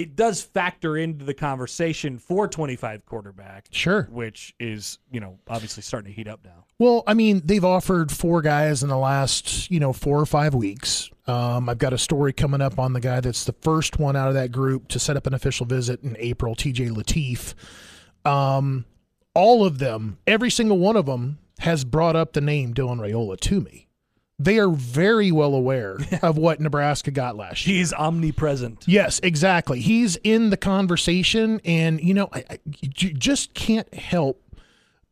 it 0.00 0.16
does 0.16 0.40
factor 0.42 0.96
into 0.96 1.24
the 1.24 1.34
conversation 1.34 2.18
for 2.18 2.48
25 2.48 3.04
quarterback, 3.04 3.66
Sure. 3.70 4.08
which 4.10 4.54
is, 4.58 4.98
you 5.12 5.20
know, 5.20 5.38
obviously 5.48 5.82
starting 5.82 6.10
to 6.10 6.16
heat 6.16 6.26
up 6.26 6.40
now. 6.44 6.64
Well, 6.78 7.02
I 7.06 7.12
mean, 7.14 7.42
they've 7.44 7.64
offered 7.64 8.10
four 8.10 8.40
guys 8.40 8.82
in 8.82 8.88
the 8.88 8.96
last, 8.96 9.70
you 9.70 9.78
know, 9.78 9.92
four 9.92 10.18
or 10.18 10.24
five 10.26 10.54
weeks. 10.54 11.10
Um, 11.26 11.68
I've 11.68 11.78
got 11.78 11.92
a 11.92 11.98
story 11.98 12.32
coming 12.32 12.62
up 12.62 12.78
on 12.78 12.94
the 12.94 13.00
guy 13.00 13.20
that's 13.20 13.44
the 13.44 13.52
first 13.60 13.98
one 13.98 14.16
out 14.16 14.28
of 14.28 14.34
that 14.34 14.50
group 14.50 14.88
to 14.88 14.98
set 14.98 15.16
up 15.16 15.26
an 15.26 15.34
official 15.34 15.66
visit 15.66 16.02
in 16.02 16.16
April, 16.18 16.54
TJ 16.56 16.88
Lateef. 16.90 17.54
Um, 18.28 18.86
all 19.34 19.64
of 19.64 19.78
them, 19.78 20.18
every 20.26 20.50
single 20.50 20.78
one 20.78 20.96
of 20.96 21.06
them, 21.06 21.38
has 21.60 21.84
brought 21.84 22.16
up 22.16 22.32
the 22.32 22.40
name 22.40 22.72
Dylan 22.72 22.98
Raiola 22.98 23.38
to 23.40 23.60
me. 23.60 23.86
They 24.40 24.58
are 24.58 24.70
very 24.70 25.30
well 25.30 25.54
aware 25.54 25.98
of 26.22 26.38
what 26.38 26.60
Nebraska 26.60 27.10
got 27.10 27.36
last 27.36 27.66
year. 27.66 27.76
He's 27.76 27.92
omnipresent. 27.92 28.84
Yes, 28.86 29.20
exactly. 29.22 29.80
He's 29.80 30.16
in 30.16 30.48
the 30.48 30.56
conversation, 30.56 31.60
and 31.62 32.00
you 32.00 32.14
know, 32.14 32.30
I, 32.32 32.44
I, 32.48 32.58
you 32.80 33.12
just 33.12 33.52
can't 33.52 33.92
help 33.92 34.42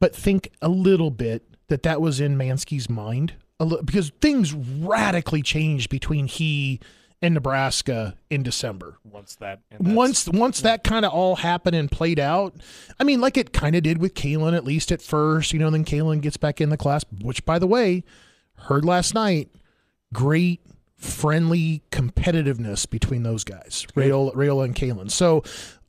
but 0.00 0.16
think 0.16 0.50
a 0.62 0.68
little 0.68 1.10
bit 1.10 1.44
that 1.68 1.82
that 1.82 2.00
was 2.00 2.20
in 2.20 2.38
Mansky's 2.38 2.88
mind, 2.88 3.34
a 3.60 3.66
li- 3.66 3.80
because 3.84 4.12
things 4.22 4.54
radically 4.54 5.42
changed 5.42 5.90
between 5.90 6.26
he 6.26 6.80
and 7.20 7.34
Nebraska 7.34 8.14
in 8.30 8.42
December. 8.42 8.96
Once 9.04 9.34
that, 9.36 9.60
Once 9.78 10.26
once 10.28 10.62
that 10.62 10.84
kind 10.84 11.04
of 11.04 11.12
all 11.12 11.36
happened 11.36 11.76
and 11.76 11.90
played 11.90 12.18
out, 12.18 12.54
I 12.98 13.04
mean, 13.04 13.20
like 13.20 13.36
it 13.36 13.52
kind 13.52 13.76
of 13.76 13.82
did 13.82 13.98
with 13.98 14.14
Kaelin 14.14 14.56
at 14.56 14.64
least 14.64 14.90
at 14.90 15.02
first, 15.02 15.52
you 15.52 15.58
know. 15.58 15.68
Then 15.68 15.84
Kaelin 15.84 16.22
gets 16.22 16.38
back 16.38 16.62
in 16.62 16.70
the 16.70 16.76
class, 16.78 17.04
which 17.20 17.44
by 17.44 17.58
the 17.58 17.66
way, 17.66 18.04
heard 18.62 18.84
last 18.84 19.14
night, 19.14 19.50
great 20.12 20.60
friendly 20.96 21.82
competitiveness 21.90 22.88
between 22.88 23.22
those 23.22 23.44
guys, 23.44 23.86
Raiola, 23.94 24.34
Raiola 24.34 24.64
and 24.64 24.74
Kaelin. 24.74 25.10
So 25.10 25.42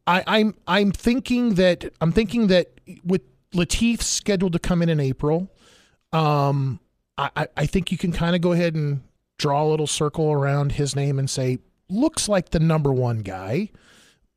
I, 0.05 0.23
I'm 0.27 0.55
I'm 0.67 0.91
thinking 0.91 1.55
that 1.55 1.91
I'm 2.01 2.11
thinking 2.11 2.47
that 2.47 2.79
with 3.03 3.21
Lateef 3.53 4.01
scheduled 4.01 4.53
to 4.53 4.59
come 4.59 4.81
in 4.81 4.89
in 4.89 4.99
April, 4.99 5.51
um, 6.13 6.79
I, 7.17 7.29
I- 7.35 7.47
I 7.57 7.65
think 7.65 7.91
you 7.91 7.97
can 7.97 8.11
kind 8.11 8.35
of 8.35 8.41
go 8.41 8.51
ahead 8.51 8.75
and 8.75 9.01
draw 9.37 9.63
a 9.63 9.67
little 9.69 9.87
circle 9.87 10.31
around 10.31 10.73
his 10.73 10.95
name 10.95 11.17
and 11.17 11.29
say 11.29 11.59
looks 11.89 12.29
like 12.29 12.49
the 12.49 12.59
number 12.59 12.91
one 12.93 13.19
guy, 13.19 13.69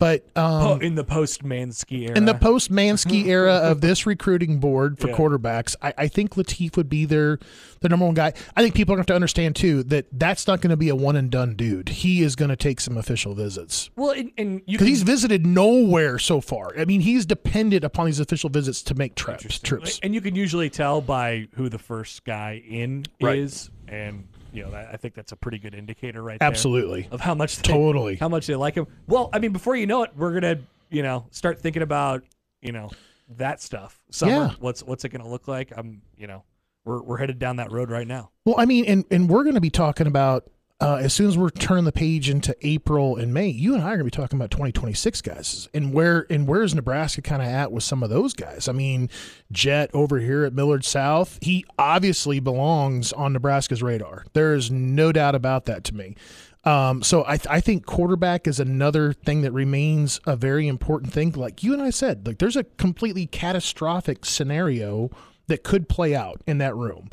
but 0.02 0.24
um, 0.36 0.82
in 0.82 0.96
the 0.96 1.04
post 1.04 1.44
Mansky 1.44 2.08
era. 2.08 2.16
in 2.16 2.24
the 2.24 2.34
post 2.34 2.72
Mansky 2.72 3.26
era 3.26 3.52
of 3.54 3.80
this 3.80 4.04
recruiting 4.04 4.58
board 4.58 4.98
for 4.98 5.06
Yeah. 5.08 5.14
quarterbacks, 5.16 5.76
I, 5.80 5.94
I 5.96 6.08
think 6.08 6.34
Lateef 6.34 6.76
would 6.76 6.88
be 6.88 7.04
their 7.04 7.38
the 7.82 7.88
number 7.88 8.06
one 8.06 8.14
guy. 8.14 8.32
I 8.56 8.62
think 8.62 8.74
people 8.74 8.94
are 8.94 8.96
going 8.96 9.04
to 9.06 9.12
have 9.12 9.14
to 9.14 9.14
understand 9.14 9.54
too 9.54 9.84
that 9.84 10.06
that's 10.10 10.48
not 10.48 10.60
going 10.60 10.70
to 10.70 10.76
be 10.76 10.88
a 10.88 10.96
one 10.96 11.14
and 11.14 11.30
done 11.30 11.54
dude. 11.54 11.88
He 11.90 12.22
is 12.22 12.34
going 12.34 12.48
to 12.48 12.56
take 12.56 12.80
some 12.80 12.96
official 12.96 13.34
visits 13.34 13.90
well, 13.94 14.10
and, 14.10 14.32
and 14.36 14.60
you 14.66 14.72
because 14.76 14.88
he's 14.88 15.02
visited 15.04 15.46
nowhere 15.46 16.18
so 16.18 16.40
far. 16.40 16.72
I 16.76 16.84
mean, 16.84 17.00
he's 17.02 17.24
dependent 17.24 17.84
upon 17.84 18.06
these 18.06 18.18
official 18.18 18.50
visits 18.50 18.82
to 18.82 18.96
make 18.96 19.14
trips. 19.14 19.60
Trips. 19.60 20.00
and 20.02 20.14
you 20.14 20.20
can 20.20 20.34
usually 20.34 20.68
tell 20.68 21.00
by 21.00 21.46
who 21.54 21.68
the 21.68 21.78
first 21.78 22.24
guy 22.24 22.60
in 22.68 23.04
Right. 23.20 23.38
is, 23.38 23.70
and 23.86 24.26
you 24.52 24.62
know, 24.64 24.70
that, 24.70 24.90
I 24.92 24.96
think 24.96 25.14
that's 25.14 25.32
a 25.32 25.36
pretty 25.36 25.58
good 25.58 25.74
indicator 25.74 26.22
right 26.22 26.38
there 26.38 26.46
Absolutely. 26.48 27.08
of 27.10 27.20
how 27.20 27.34
much 27.34 27.56
they, 27.56 27.72
Totally. 27.72 28.16
how 28.16 28.28
much 28.28 28.46
they 28.46 28.54
like 28.54 28.74
him. 28.74 28.86
Well, 29.06 29.30
I 29.32 29.38
mean, 29.38 29.52
before 29.52 29.76
you 29.76 29.86
know 29.86 30.02
it, 30.02 30.10
we're 30.16 30.32
gonna 30.38 30.60
you 30.90 31.02
know 31.02 31.26
start 31.30 31.58
thinking 31.60 31.82
about 31.82 32.22
you 32.60 32.72
know 32.72 32.90
that 33.36 33.60
stuff. 33.62 34.02
Summer, 34.10 34.32
Yeah. 34.32 34.50
what's 34.60 34.82
what's 34.82 35.04
it 35.04 35.08
gonna 35.08 35.28
look 35.28 35.48
like? 35.48 35.72
I'm 35.76 36.02
you 36.16 36.26
know 36.26 36.44
we're 36.84 37.02
we're 37.02 37.16
headed 37.16 37.38
down 37.38 37.56
that 37.56 37.72
road 37.72 37.90
right 37.90 38.06
now. 38.06 38.30
Well, 38.44 38.56
I 38.58 38.66
mean, 38.66 38.84
and 38.86 39.04
and 39.10 39.28
we're 39.28 39.44
going 39.44 39.54
to 39.54 39.60
be 39.60 39.70
talking 39.70 40.06
about 40.06 40.50
uh, 40.82 40.96
as 40.96 41.14
soon 41.14 41.28
as 41.28 41.38
we're 41.38 41.48
turning 41.48 41.84
the 41.84 41.92
page 41.92 42.28
into 42.28 42.56
April 42.60 43.16
and 43.16 43.32
May. 43.32 43.46
You 43.46 43.74
and 43.74 43.82
I 43.84 43.86
are 43.86 43.96
going 43.96 43.98
to 44.00 44.04
be 44.04 44.10
talking 44.10 44.36
about 44.36 44.50
2026 44.50 45.22
guys, 45.22 45.68
and 45.72 45.92
where 45.94 46.26
and 46.28 46.48
where's 46.48 46.74
Nebraska 46.74 47.22
kind 47.22 47.40
of 47.40 47.46
at 47.46 47.70
with 47.70 47.84
some 47.84 48.02
of 48.02 48.10
those 48.10 48.34
guys? 48.34 48.66
I 48.66 48.72
mean, 48.72 49.08
Jet 49.52 49.90
over 49.94 50.18
here 50.18 50.44
at 50.44 50.54
Millard 50.54 50.84
South, 50.84 51.38
he 51.40 51.64
obviously 51.78 52.40
belongs 52.40 53.12
on 53.12 53.32
Nebraska's 53.32 53.80
radar. 53.80 54.26
There 54.32 54.54
is 54.54 54.72
no 54.72 55.12
doubt 55.12 55.36
about 55.36 55.66
that 55.66 55.84
to 55.84 55.94
me. 55.94 56.16
Um, 56.64 57.02
so 57.02 57.24
I, 57.24 57.38
I 57.48 57.60
think 57.60 57.86
quarterback 57.86 58.48
is 58.48 58.58
another 58.58 59.12
thing 59.12 59.42
that 59.42 59.52
remains 59.52 60.20
a 60.26 60.34
very 60.34 60.66
important 60.66 61.12
thing. 61.12 61.30
Like 61.32 61.62
you 61.62 61.72
and 61.74 61.82
I 61.82 61.90
said, 61.90 62.26
like 62.26 62.38
there's 62.38 62.56
a 62.56 62.64
completely 62.64 63.26
catastrophic 63.26 64.24
scenario 64.24 65.10
that 65.46 65.62
could 65.62 65.88
play 65.88 66.14
out 66.14 66.40
in 66.46 66.58
that 66.58 66.74
room. 66.74 67.10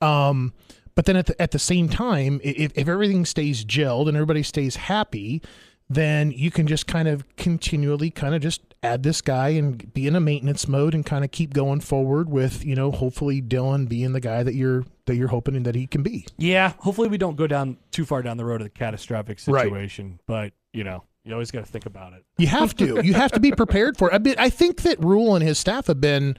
Um, 0.00 0.52
but 0.94 1.04
then 1.06 1.16
at 1.16 1.26
the, 1.26 1.40
at 1.42 1.50
the 1.52 1.58
same 1.58 1.88
time, 1.88 2.40
if, 2.42 2.72
if 2.74 2.88
everything 2.88 3.24
stays 3.24 3.64
gelled 3.64 4.08
and 4.08 4.16
everybody 4.16 4.42
stays 4.42 4.76
happy, 4.76 5.42
then 5.88 6.30
you 6.32 6.50
can 6.50 6.66
just 6.66 6.86
kind 6.86 7.08
of 7.08 7.24
continually 7.36 8.10
kind 8.10 8.34
of 8.34 8.40
just 8.40 8.62
add 8.82 9.02
this 9.02 9.20
guy 9.20 9.50
and 9.50 9.92
be 9.92 10.06
in 10.06 10.16
a 10.16 10.20
maintenance 10.20 10.66
mode 10.66 10.94
and 10.94 11.04
kind 11.06 11.24
of 11.24 11.30
keep 11.30 11.52
going 11.52 11.80
forward 11.80 12.28
with 12.28 12.64
you 12.64 12.74
know 12.74 12.90
hopefully 12.90 13.40
Dylan 13.42 13.88
being 13.88 14.12
the 14.12 14.20
guy 14.20 14.42
that 14.42 14.54
you're 14.54 14.84
that 15.06 15.16
you're 15.16 15.28
hoping 15.28 15.62
that 15.64 15.74
he 15.74 15.86
can 15.86 16.02
be. 16.02 16.26
Yeah, 16.38 16.72
hopefully 16.78 17.08
we 17.08 17.18
don't 17.18 17.36
go 17.36 17.46
down 17.46 17.76
too 17.90 18.04
far 18.04 18.22
down 18.22 18.36
the 18.36 18.44
road 18.44 18.60
of 18.60 18.64
the 18.66 18.70
catastrophic 18.70 19.38
situation, 19.38 20.10
Right. 20.10 20.18
but 20.26 20.52
you 20.72 20.84
know, 20.84 21.04
you 21.24 21.32
always 21.32 21.50
got 21.50 21.64
to 21.64 21.70
think 21.70 21.86
about 21.86 22.14
it. 22.14 22.24
You 22.38 22.46
have 22.46 22.74
to. 22.76 23.00
You 23.04 23.14
have 23.14 23.32
to 23.32 23.40
be 23.40 23.52
prepared 23.52 23.96
for 23.98 24.10
it. 24.10 24.14
I 24.14 24.18
mean, 24.18 24.34
I 24.38 24.48
think 24.48 24.82
that 24.82 24.98
Rhule 25.00 25.34
and 25.36 25.44
his 25.44 25.58
staff 25.58 25.86
have 25.88 26.00
been 26.00 26.36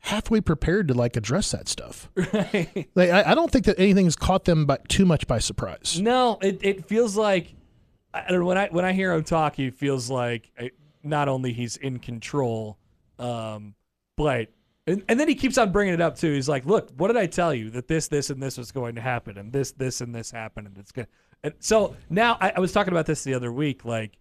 halfway 0.00 0.40
prepared 0.40 0.88
to 0.88 0.94
like 0.94 1.16
address 1.16 1.50
that 1.52 1.68
stuff. 1.68 2.10
Like, 2.94 3.10
I, 3.10 3.30
I 3.30 3.34
don't 3.34 3.50
think 3.50 3.66
that 3.66 3.78
anything's 3.78 4.16
caught 4.16 4.44
them 4.44 4.66
by 4.66 4.78
too 4.88 5.04
much 5.04 5.26
by 5.26 5.38
surprise. 5.38 6.00
No, 6.00 6.38
it, 6.42 6.58
it 6.62 6.86
feels 6.86 7.16
like 7.16 7.54
I 8.12 8.28
don't 8.28 8.40
know, 8.40 8.46
when 8.46 8.58
I 8.58 8.68
when 8.68 8.84
I 8.84 8.92
hear 8.92 9.12
him 9.12 9.22
talk, 9.22 9.54
he 9.54 9.70
feels 9.70 10.10
like 10.10 10.50
not 11.02 11.28
only 11.28 11.52
he's 11.52 11.76
in 11.76 11.98
control, 11.98 12.78
um, 13.18 13.74
but 14.16 14.48
and, 14.86 15.04
and 15.08 15.20
then 15.20 15.28
he 15.28 15.34
keeps 15.34 15.58
on 15.58 15.70
bringing 15.70 15.94
it 15.94 16.00
up 16.00 16.16
too. 16.16 16.32
He's 16.32 16.48
like, 16.48 16.66
"Look, 16.66 16.90
what 16.96 17.08
did 17.08 17.16
I 17.16 17.26
tell 17.26 17.54
you 17.54 17.70
that 17.70 17.86
this, 17.86 18.08
this, 18.08 18.30
and 18.30 18.42
this 18.42 18.58
was 18.58 18.72
going 18.72 18.96
to 18.96 19.00
happen, 19.00 19.38
and 19.38 19.52
this, 19.52 19.72
this, 19.72 20.00
and 20.00 20.14
this 20.14 20.30
happened, 20.30 20.66
and 20.66 20.78
it's 20.78 20.90
good." 20.90 21.06
And 21.44 21.54
so 21.60 21.96
now 22.08 22.36
I, 22.40 22.52
I 22.56 22.60
was 22.60 22.72
talking 22.72 22.92
about 22.92 23.06
this 23.06 23.22
the 23.22 23.34
other 23.34 23.52
week. 23.52 23.84
Like 23.84 24.18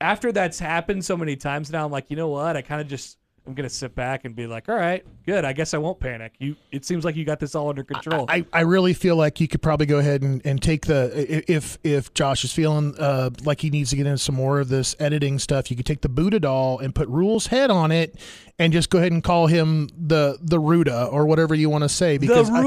after 0.00 0.32
that's 0.32 0.58
happened 0.58 1.04
so 1.04 1.16
many 1.16 1.36
times 1.36 1.70
now, 1.70 1.84
I'm 1.84 1.92
like, 1.92 2.10
you 2.10 2.16
know 2.16 2.28
what? 2.28 2.56
I 2.56 2.62
kind 2.62 2.80
of 2.80 2.88
just 2.88 3.18
I'm 3.48 3.54
gonna 3.54 3.70
sit 3.70 3.94
back 3.94 4.26
and 4.26 4.36
be 4.36 4.46
like, 4.46 4.68
all 4.68 4.74
right, 4.74 5.02
good. 5.24 5.46
I 5.46 5.54
guess 5.54 5.72
I 5.72 5.78
won't 5.78 5.98
panic. 5.98 6.34
You, 6.38 6.54
it 6.70 6.84
seems 6.84 7.02
like 7.02 7.16
you 7.16 7.24
got 7.24 7.40
this 7.40 7.54
all 7.54 7.70
under 7.70 7.82
control. 7.82 8.26
I, 8.28 8.44
I 8.52 8.60
really 8.60 8.92
feel 8.92 9.16
like 9.16 9.40
you 9.40 9.48
could 9.48 9.62
probably 9.62 9.86
go 9.86 9.98
ahead 9.98 10.20
and, 10.20 10.42
and 10.44 10.60
take 10.60 10.84
the 10.84 11.10
if 11.50 11.78
if 11.82 12.12
Josh 12.12 12.44
is 12.44 12.52
feeling 12.52 12.94
uh, 12.98 13.30
like 13.44 13.62
he 13.62 13.70
needs 13.70 13.88
to 13.90 13.96
get 13.96 14.06
into 14.06 14.18
some 14.18 14.34
more 14.34 14.60
of 14.60 14.68
this 14.68 14.94
editing 15.00 15.38
stuff, 15.38 15.70
you 15.70 15.78
could 15.78 15.86
take 15.86 16.02
the 16.02 16.10
Buddha 16.10 16.38
doll 16.38 16.78
and 16.78 16.94
put 16.94 17.08
Rhule's 17.08 17.46
head 17.46 17.70
on 17.70 17.90
it, 17.90 18.16
and 18.58 18.70
just 18.70 18.90
go 18.90 18.98
ahead 18.98 19.12
and 19.12 19.24
call 19.24 19.46
him 19.46 19.88
the 19.96 20.36
the 20.42 20.58
Ruda 20.60 21.10
or 21.10 21.24
whatever 21.24 21.54
you 21.54 21.70
want 21.70 21.84
to 21.84 21.88
say. 21.88 22.18
the 22.18 22.26
Because 22.26 22.50
I- 22.50 22.62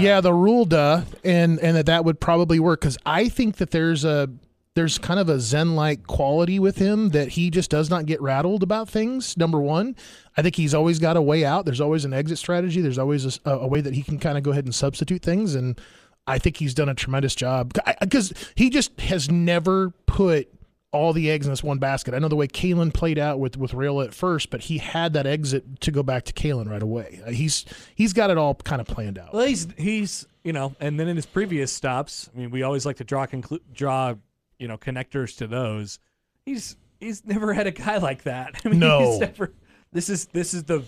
yeah, 0.00 0.20
the 0.20 0.64
duh, 0.68 1.02
and 1.24 1.58
and 1.58 1.76
that 1.76 1.86
that 1.86 2.04
would 2.04 2.20
probably 2.20 2.60
work 2.60 2.80
because 2.80 2.96
I 3.04 3.28
think 3.28 3.56
that 3.56 3.72
there's 3.72 4.04
a 4.04 4.30
there's 4.76 4.98
kind 4.98 5.18
of 5.18 5.28
a 5.28 5.40
zen 5.40 5.74
like 5.74 6.06
quality 6.06 6.58
with 6.58 6.78
him 6.78 7.08
that 7.10 7.28
he 7.30 7.50
just 7.50 7.70
does 7.70 7.90
not 7.90 8.06
get 8.06 8.20
rattled 8.22 8.62
about 8.62 8.88
things. 8.88 9.36
Number 9.36 9.60
one, 9.60 9.96
I 10.36 10.42
think 10.42 10.54
he's 10.56 10.74
always 10.74 10.98
got 10.98 11.16
a 11.16 11.22
way 11.22 11.44
out. 11.44 11.64
There's 11.64 11.80
always 11.80 12.04
an 12.04 12.12
exit 12.12 12.38
strategy. 12.38 12.80
There's 12.80 12.98
always 12.98 13.40
a, 13.44 13.50
a 13.50 13.66
way 13.66 13.80
that 13.80 13.94
he 13.94 14.02
can 14.02 14.18
kind 14.18 14.38
of 14.38 14.44
go 14.44 14.52
ahead 14.52 14.64
and 14.64 14.74
substitute 14.74 15.22
things, 15.22 15.54
and 15.54 15.80
I 16.26 16.38
think 16.38 16.58
he's 16.58 16.74
done 16.74 16.88
a 16.88 16.94
tremendous 16.94 17.34
job 17.34 17.76
because 18.00 18.32
he 18.54 18.70
just 18.70 18.98
has 19.00 19.30
never 19.30 19.90
put 20.06 20.48
all 20.92 21.12
the 21.12 21.30
eggs 21.30 21.46
in 21.46 21.52
this 21.52 21.62
one 21.62 21.78
basket. 21.78 22.14
I 22.14 22.18
know 22.18 22.28
the 22.28 22.36
way 22.36 22.48
Kaelin 22.48 22.92
played 22.92 23.18
out 23.18 23.38
with 23.40 23.56
with 23.56 23.72
Raiola 23.72 24.06
at 24.06 24.14
first, 24.14 24.50
but 24.50 24.62
he 24.62 24.78
had 24.78 25.12
that 25.14 25.26
exit 25.26 25.80
to 25.80 25.90
go 25.90 26.02
back 26.02 26.24
to 26.24 26.32
Kaelin 26.32 26.68
right 26.68 26.82
away. 26.82 27.20
Uh, 27.26 27.30
He's 27.30 27.64
he's 27.94 28.12
got 28.12 28.30
it 28.30 28.38
all 28.38 28.54
kind 28.54 28.80
of 28.80 28.86
planned 28.86 29.18
out. 29.18 29.32
Well, 29.32 29.46
he's 29.46 29.66
he's 29.76 30.26
you 30.44 30.52
know, 30.52 30.74
and 30.80 30.98
then 30.98 31.08
in 31.08 31.16
his 31.16 31.26
previous 31.26 31.72
stops, 31.72 32.30
I 32.34 32.38
mean, 32.38 32.50
we 32.50 32.62
always 32.62 32.86
like 32.86 32.96
to 32.96 33.04
draw 33.04 33.26
conclu- 33.26 33.60
draw 33.72 34.14
you 34.60 34.68
know 34.68 34.78
connectors 34.78 35.36
to 35.38 35.46
those. 35.48 35.98
He's 36.46 36.76
he's 37.00 37.24
never 37.24 37.52
had 37.52 37.66
a 37.66 37.70
guy 37.72 37.96
like 37.98 38.22
that. 38.24 38.60
I 38.64 38.68
mean, 38.68 38.78
No. 38.78 39.18
never. 39.18 39.52
This 39.92 40.08
is 40.08 40.26
this 40.26 40.54
is 40.54 40.64
the. 40.64 40.82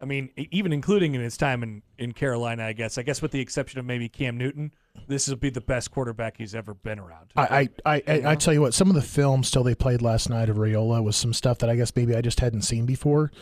I 0.00 0.04
mean, 0.04 0.30
even 0.36 0.72
including 0.72 1.16
in 1.16 1.20
his 1.20 1.36
time 1.36 1.64
in, 1.64 1.82
in 1.98 2.12
Carolina, 2.12 2.64
I 2.64 2.72
guess. 2.72 2.98
I 2.98 3.02
guess 3.02 3.20
with 3.20 3.32
the 3.32 3.40
exception 3.40 3.80
of 3.80 3.84
maybe 3.84 4.08
Cam 4.08 4.38
Newton, 4.38 4.72
this 5.08 5.26
will 5.26 5.34
be 5.34 5.50
the 5.50 5.60
best 5.60 5.90
quarterback 5.90 6.36
he's 6.36 6.54
ever 6.54 6.72
been 6.72 7.00
around. 7.00 7.32
I, 7.34 7.42
I, 7.42 7.68
I, 7.96 8.02
I, 8.06 8.22
I 8.30 8.34
tell 8.36 8.54
you 8.54 8.60
what, 8.60 8.74
some 8.74 8.88
of 8.90 8.94
the 8.94 9.02
film 9.02 9.42
still 9.42 9.64
they 9.64 9.74
played 9.74 10.00
last 10.00 10.30
night 10.30 10.48
of 10.50 10.56
Raiola 10.56 11.02
was 11.02 11.16
some 11.16 11.32
stuff 11.32 11.58
that 11.58 11.68
I 11.68 11.74
guess 11.74 11.90
maybe 11.96 12.14
I 12.14 12.20
just 12.20 12.38
hadn't 12.38 12.62
seen 12.62 12.86
before. 12.86 13.32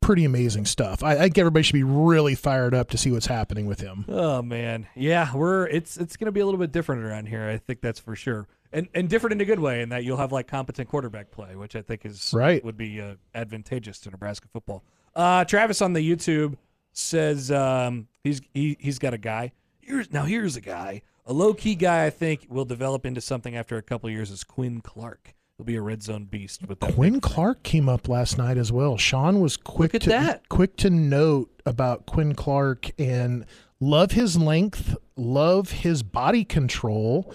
Pretty 0.00 0.24
amazing 0.24 0.64
stuff. 0.64 1.02
I, 1.02 1.14
I 1.14 1.18
think 1.22 1.38
everybody 1.38 1.64
should 1.64 1.72
be 1.72 1.82
really 1.82 2.36
fired 2.36 2.72
up 2.72 2.90
to 2.90 2.96
see 2.96 3.10
what's 3.10 3.26
happening 3.26 3.66
with 3.66 3.80
him. 3.80 4.04
Oh 4.08 4.42
man, 4.42 4.86
yeah, 4.94 5.34
we're 5.34 5.66
it's 5.66 5.96
it's 5.96 6.16
gonna 6.16 6.30
be 6.30 6.38
a 6.38 6.44
little 6.44 6.60
bit 6.60 6.70
different 6.70 7.02
around 7.02 7.26
here. 7.26 7.48
I 7.48 7.56
think 7.58 7.80
that's 7.80 7.98
for 7.98 8.14
sure, 8.14 8.46
and 8.72 8.88
and 8.94 9.08
different 9.08 9.32
in 9.32 9.40
a 9.40 9.44
good 9.44 9.60
way, 9.60 9.82
in 9.82 9.88
that 9.90 10.04
you'll 10.04 10.16
have 10.18 10.32
like 10.32 10.46
competent 10.46 10.88
quarterback 10.88 11.30
play, 11.30 11.56
which 11.56 11.74
I 11.76 11.82
think 11.82 12.04
is 12.06 12.32
Right. 12.34 12.64
would 12.64 12.76
be 12.76 13.00
uh, 13.00 13.14
advantageous 13.34 13.98
to 14.00 14.10
Nebraska 14.10 14.48
football. 14.52 14.82
Uh, 15.14 15.44
Travis 15.44 15.82
on 15.82 15.92
the 15.92 16.08
YouTube 16.08 16.56
says 16.92 17.50
um, 17.50 18.08
he's 18.24 18.40
he 18.54 18.76
he's 18.80 18.98
got 18.98 19.14
a 19.14 19.18
guy. 19.18 19.52
Here's 19.80 20.12
now 20.12 20.24
here's 20.24 20.56
a 20.56 20.60
guy, 20.60 21.02
a 21.26 21.32
low 21.32 21.54
key 21.54 21.74
guy. 21.74 22.06
I 22.06 22.10
think 22.10 22.46
will 22.48 22.64
develop 22.64 23.04
into 23.06 23.20
something 23.20 23.56
after 23.56 23.76
a 23.76 23.82
couple 23.82 24.08
years. 24.10 24.30
Is 24.30 24.44
Quinn 24.44 24.80
Clark? 24.80 25.34
He'll 25.56 25.66
be 25.66 25.76
a 25.76 25.82
red 25.82 26.02
zone 26.02 26.24
beast 26.24 26.66
with 26.66 26.80
that 26.80 26.94
Quinn. 26.94 27.20
Clark 27.20 27.62
came 27.62 27.86
up 27.88 28.08
last 28.08 28.38
night 28.38 28.56
as 28.56 28.72
well. 28.72 28.96
Sean 28.96 29.40
was 29.40 29.58
quick 29.58 29.92
to 29.92 30.08
that. 30.08 30.48
quick 30.48 30.76
to 30.78 30.88
note 30.88 31.50
about 31.66 32.06
Quinn 32.06 32.34
Clark 32.34 32.90
and 32.98 33.44
love 33.78 34.12
his 34.12 34.38
length, 34.38 34.96
love 35.16 35.70
his 35.70 36.02
body 36.02 36.44
control. 36.44 37.30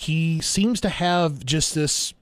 He 0.00 0.40
seems 0.40 0.80
to 0.80 0.88
have 0.88 1.44
just 1.44 1.74
this 1.74 2.14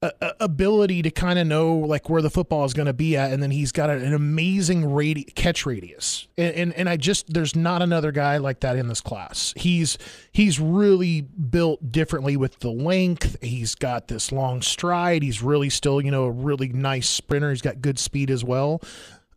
uh, 0.00 0.10
ability 0.38 1.02
to 1.02 1.10
kind 1.10 1.38
of 1.38 1.46
know 1.46 1.74
like 1.76 2.08
where 2.08 2.22
the 2.22 2.30
football 2.30 2.64
is 2.64 2.72
going 2.72 2.86
to 2.86 2.92
be 2.92 3.16
at, 3.16 3.32
and 3.32 3.42
then 3.42 3.50
he's 3.50 3.72
got 3.72 3.90
an 3.90 4.14
amazing 4.14 4.82
radi- 4.84 5.34
catch 5.34 5.66
radius. 5.66 6.28
And, 6.38 6.54
and 6.54 6.72
and 6.74 6.88
I 6.88 6.96
just 6.96 7.32
there's 7.32 7.56
not 7.56 7.82
another 7.82 8.12
guy 8.12 8.36
like 8.36 8.60
that 8.60 8.76
in 8.76 8.86
this 8.86 9.00
class. 9.00 9.52
He's 9.56 9.98
he's 10.30 10.60
really 10.60 11.22
built 11.22 11.90
differently 11.90 12.36
with 12.36 12.60
the 12.60 12.70
length. 12.70 13.42
He's 13.42 13.74
got 13.74 14.06
this 14.08 14.30
long 14.30 14.62
stride. 14.62 15.22
He's 15.22 15.42
really 15.42 15.70
still 15.70 16.00
you 16.00 16.12
know 16.12 16.24
a 16.24 16.30
really 16.30 16.68
nice 16.68 17.08
sprinter. 17.08 17.50
He's 17.50 17.62
got 17.62 17.80
good 17.80 17.98
speed 17.98 18.30
as 18.30 18.44
well. 18.44 18.82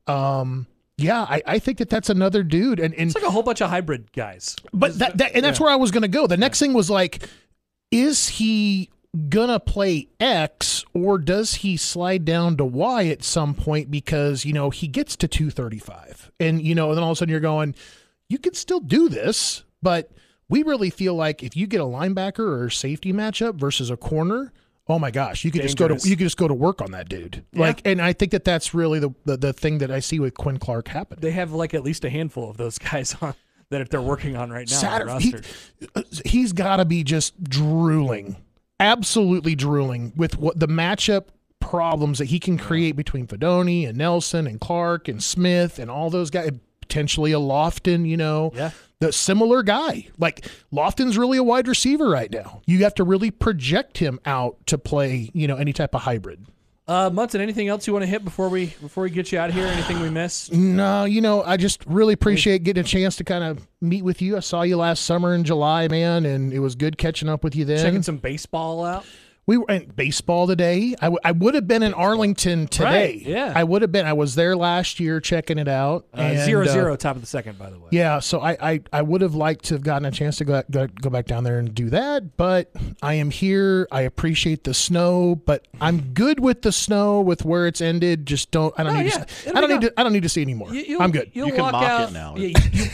Um, 0.05 0.67
yeah, 0.97 1.21
I, 1.29 1.41
I 1.45 1.59
think 1.59 1.77
that 1.77 1.89
that's 1.89 2.09
another 2.09 2.43
dude. 2.43 2.79
And 2.79 2.93
and 2.93 3.07
It's 3.09 3.15
like 3.15 3.23
a 3.23 3.31
whole 3.31 3.43
bunch 3.43 3.61
of 3.61 3.69
hybrid 3.69 4.11
guys. 4.13 4.55
but 4.73 4.97
that, 4.99 5.17
that 5.17 5.31
and 5.35 5.45
that's 5.45 5.59
where 5.59 5.69
I 5.69 5.75
was 5.75 5.91
going 5.91 6.01
to 6.01 6.07
go. 6.07 6.27
The 6.27 6.37
next 6.37 6.59
thing 6.59 6.73
was 6.73 6.89
like, 6.89 7.27
is 7.91 8.29
he 8.29 8.89
gonna 9.29 9.59
play 9.59 10.07
X 10.19 10.85
or 10.93 11.17
does 11.17 11.55
he 11.55 11.77
slide 11.77 12.25
down 12.25 12.57
to 12.57 12.65
Y 12.65 13.07
at 13.07 13.23
some 13.23 13.53
point 13.53 13.89
because 13.89 14.45
you 14.45 14.53
know 14.53 14.69
he 14.69 14.87
gets 14.87 15.15
to 15.15 15.27
235 15.27 16.31
and 16.39 16.61
you 16.61 16.75
know 16.75 16.89
and 16.89 16.97
then 16.97 17.03
all 17.03 17.11
of 17.11 17.17
a 17.17 17.19
sudden 17.19 17.31
you're 17.31 17.39
going, 17.39 17.73
you 18.29 18.37
could 18.37 18.55
still 18.55 18.79
do 18.79 19.09
this, 19.09 19.63
but 19.81 20.11
we 20.49 20.63
really 20.63 20.89
feel 20.89 21.15
like 21.15 21.43
if 21.43 21.55
you 21.55 21.67
get 21.67 21.81
a 21.81 21.85
linebacker 21.85 22.39
or 22.39 22.65
a 22.65 22.71
safety 22.71 23.13
matchup 23.13 23.55
versus 23.55 23.89
a 23.89 23.97
corner. 23.97 24.53
Oh 24.89 24.99
my 24.99 25.11
gosh! 25.11 25.43
You 25.43 25.51
could 25.51 25.63
just 25.63 25.75
go 25.75 25.89
to 25.89 26.07
you 26.07 26.15
could 26.15 26.23
just 26.23 26.37
go 26.37 26.47
to 26.47 26.53
work 26.53 26.81
on 26.81 26.91
that 26.91 27.09
dude. 27.09 27.43
Like, 27.53 27.81
and 27.85 28.01
I 28.01 28.13
think 28.13 28.31
that 28.31 28.45
that's 28.45 28.73
really 28.73 28.99
the, 28.99 29.09
the 29.25 29.35
the 29.35 29.51
thing 29.51 29.79
that 29.79 29.91
I 29.91 29.99
see 29.99 30.17
with 30.17 30.35
Quinn 30.35 30.59
Clark 30.59 30.87
happen. 30.87 31.17
They 31.19 31.31
have 31.31 31.51
like 31.51 31.73
at 31.73 31.83
least 31.83 32.05
a 32.05 32.09
handful 32.09 32.49
of 32.49 32.55
those 32.55 32.77
guys 32.77 33.13
on 33.21 33.33
that 33.69 33.81
if 33.81 33.89
they're 33.89 34.01
working 34.01 34.35
on 34.35 34.49
right 34.49 34.69
now. 34.69 34.77
Saturday, 34.77 35.19
he, 35.19 35.35
uh, 35.95 36.03
he's 36.25 36.53
got 36.53 36.77
to 36.77 36.85
be 36.85 37.03
just 37.03 37.41
drooling, 37.43 38.37
absolutely 38.79 39.55
drooling 39.55 40.13
with 40.15 40.37
what 40.37 40.59
the 40.59 40.67
matchup 40.67 41.25
problems 41.59 42.19
that 42.19 42.25
he 42.25 42.39
can 42.39 42.57
create 42.57 42.95
between 42.95 43.27
Fidone 43.27 43.87
and 43.87 43.97
Nelson 43.97 44.47
and 44.47 44.61
Clark 44.61 45.07
and 45.07 45.21
Smith 45.21 45.79
and 45.79 45.91
all 45.91 46.09
those 46.09 46.29
guys. 46.29 46.51
Potentially 46.81 47.33
a 47.33 47.37
Lofton, 47.37 48.07
you 48.07 48.15
know, 48.15 48.51
Yeah. 48.55 48.71
the 49.01 49.11
similar 49.11 49.61
guy. 49.61 50.07
Like 50.17 50.45
Lofton's 50.71 51.17
really 51.17 51.37
a 51.37 51.43
wide 51.43 51.67
receiver 51.67 52.07
right 52.07 52.31
now. 52.31 52.61
You 52.65 52.83
have 52.85 52.95
to 52.95 53.03
really 53.03 53.29
project 53.29 53.97
him 53.97 54.21
out 54.25 54.55
to 54.67 54.77
play, 54.77 55.29
you 55.33 55.49
know, 55.49 55.57
any 55.57 55.73
type 55.73 55.93
of 55.93 56.03
hybrid. 56.03 56.45
Uh, 56.87 57.09
Munson, 57.11 57.41
anything 57.41 57.67
else 57.67 57.85
you 57.85 57.91
want 57.91 58.03
to 58.03 58.07
hit 58.07 58.23
before 58.23 58.47
we 58.47 58.67
before 58.81 59.03
we 59.03 59.09
get 59.09 59.29
you 59.33 59.39
out 59.39 59.49
of 59.49 59.55
here? 59.55 59.67
Anything 59.67 59.99
we 59.99 60.09
missed? 60.09 60.53
No, 60.53 61.03
you 61.03 61.19
know, 61.19 61.43
I 61.43 61.57
just 61.57 61.85
really 61.85 62.13
appreciate 62.13 62.63
getting 62.63 62.81
a 62.81 62.87
chance 62.87 63.17
to 63.17 63.25
kind 63.25 63.43
of 63.43 63.67
meet 63.81 64.03
with 64.03 64.21
you. 64.21 64.37
I 64.37 64.39
saw 64.39 64.61
you 64.61 64.77
last 64.77 65.03
summer 65.03 65.35
in 65.35 65.43
July, 65.43 65.89
man, 65.89 66.25
and 66.25 66.53
it 66.53 66.59
was 66.59 66.75
good 66.75 66.97
catching 66.97 67.27
up 67.27 67.43
with 67.43 67.57
you 67.57 67.65
then. 67.65 67.83
Checking 67.83 68.03
some 68.03 68.17
baseball 68.17 68.85
out. 68.85 69.05
We 69.47 69.55
were 69.57 69.65
in 69.69 69.85
baseball 69.95 70.45
today. 70.45 70.93
I, 70.99 71.05
w- 71.05 71.19
I 71.23 71.31
would 71.31 71.55
have 71.55 71.69
been 71.69 71.81
in 71.81 71.93
Arlington 71.93 72.67
today. 72.67 72.83
Right, 73.13 73.21
yeah. 73.21 73.53
I 73.55 73.63
would 73.63 73.81
have 73.81 73.93
been. 73.93 74.05
I 74.05 74.11
was 74.11 74.35
there 74.35 74.57
last 74.57 74.99
year 74.99 75.21
checking 75.21 75.57
it 75.57 75.69
out. 75.69 76.05
Uh, 76.13 76.19
and, 76.19 76.39
zero 76.65 76.93
uh, 76.93 76.97
top 76.97 77.15
of 77.15 77.21
the 77.21 77.27
second, 77.27 77.57
by 77.57 77.69
the 77.69 77.79
way. 77.79 77.87
Yeah, 77.91 78.19
so 78.19 78.41
I, 78.41 78.57
I, 78.61 78.81
I 78.91 79.01
would 79.01 79.21
have 79.21 79.35
liked 79.35 79.63
to 79.65 79.75
have 79.75 79.83
gotten 79.83 80.05
a 80.05 80.11
chance 80.11 80.35
to 80.39 80.45
go, 80.45 80.63
go 80.69 80.87
go 80.87 81.09
back 81.09 81.27
down 81.27 81.45
there 81.45 81.59
and 81.59 81.73
do 81.73 81.89
that, 81.91 82.35
but 82.35 82.71
I 83.01 83.13
am 83.13 83.29
here. 83.31 83.87
I 83.89 84.01
appreciate 84.01 84.65
the 84.65 84.73
snow, 84.73 85.35
but 85.35 85.65
I'm 85.79 86.13
good 86.13 86.41
with 86.41 86.61
the 86.63 86.73
snow 86.73 87.21
with 87.21 87.45
where 87.45 87.67
it's 87.67 87.79
ended. 87.79 88.25
Just 88.25 88.51
don't. 88.51 88.73
I 88.77 88.83
don't 88.83 88.95
No, 88.95 89.01
need. 89.01 89.13
yeah, 89.13 89.23
to, 89.23 89.47
it'll 89.49 89.57
I 89.57 89.61
don't 89.61 89.69
need 89.69 89.75
gone. 89.81 89.89
to. 89.91 89.99
I 90.01 90.03
don't 90.03 90.13
need 90.13 90.23
to 90.23 90.29
see 90.29 90.41
anymore. 90.41 90.73
You, 90.73 90.81
you'll- 90.81 91.01
I'm 91.01 91.11
good. 91.11 91.31
You'll 91.31 91.47
You 91.47 91.53
can 91.53 91.61
walk 91.61 91.71
mock 91.71 92.09
it 92.09 92.11
now. 92.13 92.35
Yeah, 92.35 92.47
you- 92.47 92.85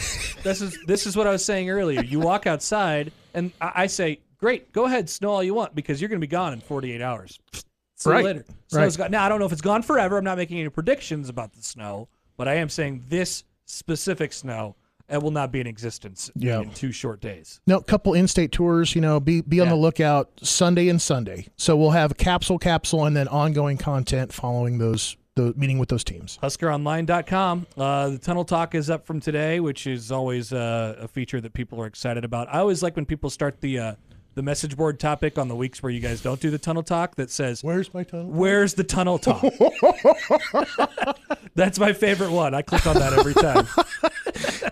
this 0.44 0.62
is 0.62 0.78
this 0.86 1.08
is 1.08 1.18
what 1.18 1.26
I 1.26 1.32
was 1.32 1.44
saying 1.44 1.72
earlier. 1.72 2.04
You 2.04 2.20
walk 2.20 2.46
outside, 2.46 3.12
and 3.34 3.52
I, 3.60 3.72
I 3.76 3.88
say, 3.88 4.20
great. 4.44 4.74
Go 4.74 4.84
ahead, 4.86 5.10
snow 5.10 5.30
all 5.30 5.42
you 5.44 5.54
want 5.54 5.74
because 5.74 6.02
you're 6.02 6.10
going 6.10 6.20
to 6.20 6.28
be 6.28 6.30
gone 6.30 6.52
in 6.52 6.60
48 6.60 7.02
hours. 7.02 7.40
See 7.96 8.10
Right. 8.10 8.20
you 8.20 8.26
later. 8.26 8.46
Snow's 8.68 8.98
Right. 9.00 9.06
gone. 9.06 9.12
Now 9.12 9.26
I 9.26 9.30
don't 9.30 9.40
know 9.40 9.46
if 9.46 9.54
it's 9.54 9.62
gone 9.62 9.82
forever. 9.84 10.18
I'm 10.18 10.24
not 10.26 10.38
making 10.38 10.60
any 10.60 10.68
predictions 10.68 11.30
about 11.30 11.54
the 11.54 11.64
snow, 11.64 12.10
but 12.36 12.50
I 12.50 12.56
am 12.56 12.68
saying 12.68 13.06
this 13.08 13.46
specific 13.66 14.34
snow 14.34 14.76
it 15.10 15.22
will 15.22 15.32
not 15.32 15.52
be 15.52 15.60
in 15.62 15.68
existence 15.68 16.30
Yeah. 16.36 16.62
in 16.62 16.72
two 16.72 16.92
short 16.92 17.22
days. 17.22 17.62
No, 17.68 17.80
couple 17.82 18.14
in-state 18.14 18.52
tours. 18.52 18.96
You 18.96 19.02
know, 19.02 19.20
be 19.20 19.42
be 19.42 19.60
on 19.62 19.68
Yeah. 19.68 19.74
the 19.74 19.80
lookout 19.80 20.32
Sunday 20.42 20.90
and 20.90 21.02
Sunday. 21.02 21.48
So 21.56 21.76
we'll 21.78 21.92
have 21.92 22.18
capsule, 22.18 22.58
capsule, 22.58 23.06
and 23.06 23.16
then 23.16 23.28
ongoing 23.30 23.78
content 23.78 24.34
following 24.34 24.78
those. 24.80 25.16
The 25.36 25.52
meeting 25.58 25.80
with 25.80 25.90
those 25.90 26.04
teams. 26.04 26.38
HuskerOnline.com. 26.44 27.66
Uh, 27.76 28.10
the 28.10 28.18
Tunnel 28.20 28.46
Talk 28.46 28.76
is 28.76 28.92
up 28.92 29.08
from 29.08 29.20
today, 29.20 29.60
which 29.60 29.88
is 29.88 30.12
always 30.12 30.54
uh, 30.54 30.96
a 31.00 31.08
feature 31.08 31.42
that 31.42 31.54
people 31.54 31.82
are 31.82 31.88
excited 31.88 32.24
about. 32.24 32.48
I 32.54 32.60
always 32.60 32.84
like 32.84 32.96
when 32.96 33.08
people 33.08 33.32
start 33.32 33.60
the 33.60 33.80
uh, 33.80 33.96
the 34.36 34.42
message 34.42 34.76
board 34.76 35.00
topic 35.00 35.38
on 35.38 35.48
the 35.48 35.56
weeks 35.56 35.84
where 35.84 35.92
you 35.92 36.00
guys 36.00 36.22
don't 36.22 36.40
do 36.40 36.50
the 36.50 36.58
Tunnel 36.58 36.84
Talk 36.84 37.16
that 37.16 37.30
says, 37.30 37.64
Where's 37.64 37.94
my 37.94 38.04
tunnel? 38.04 38.28
Where's 38.30 38.74
the 38.74 38.84
Tunnel 38.84 39.20
Talk? 39.20 39.44
That's 41.56 41.78
my 41.78 41.94
favorite 41.94 42.32
one. 42.32 42.56
I 42.56 42.64
click 42.64 42.88
on 42.88 42.96
that 42.96 43.14
every 43.14 43.34
time. 43.36 43.68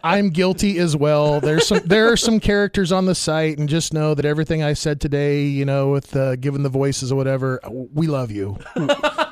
I'm 0.04 0.30
guilty 0.32 0.80
as 0.80 0.96
well. 0.96 1.40
There's 1.40 1.68
some 1.68 1.82
there 1.86 2.12
are 2.12 2.18
some 2.18 2.40
characters 2.40 2.92
on 2.92 3.06
the 3.06 3.14
site, 3.14 3.60
and 3.60 3.70
just 3.70 3.94
know 3.94 4.16
that 4.16 4.26
everything 4.26 4.64
I 4.64 4.74
said 4.74 5.00
today, 5.00 5.44
you 5.44 5.64
know, 5.64 5.92
with 5.92 6.16
uh, 6.16 6.38
giving 6.38 6.64
the 6.64 6.70
voices 6.70 7.12
or 7.12 7.16
whatever, 7.16 7.60
we 7.70 8.08
love 8.08 8.32
you. 8.32 8.58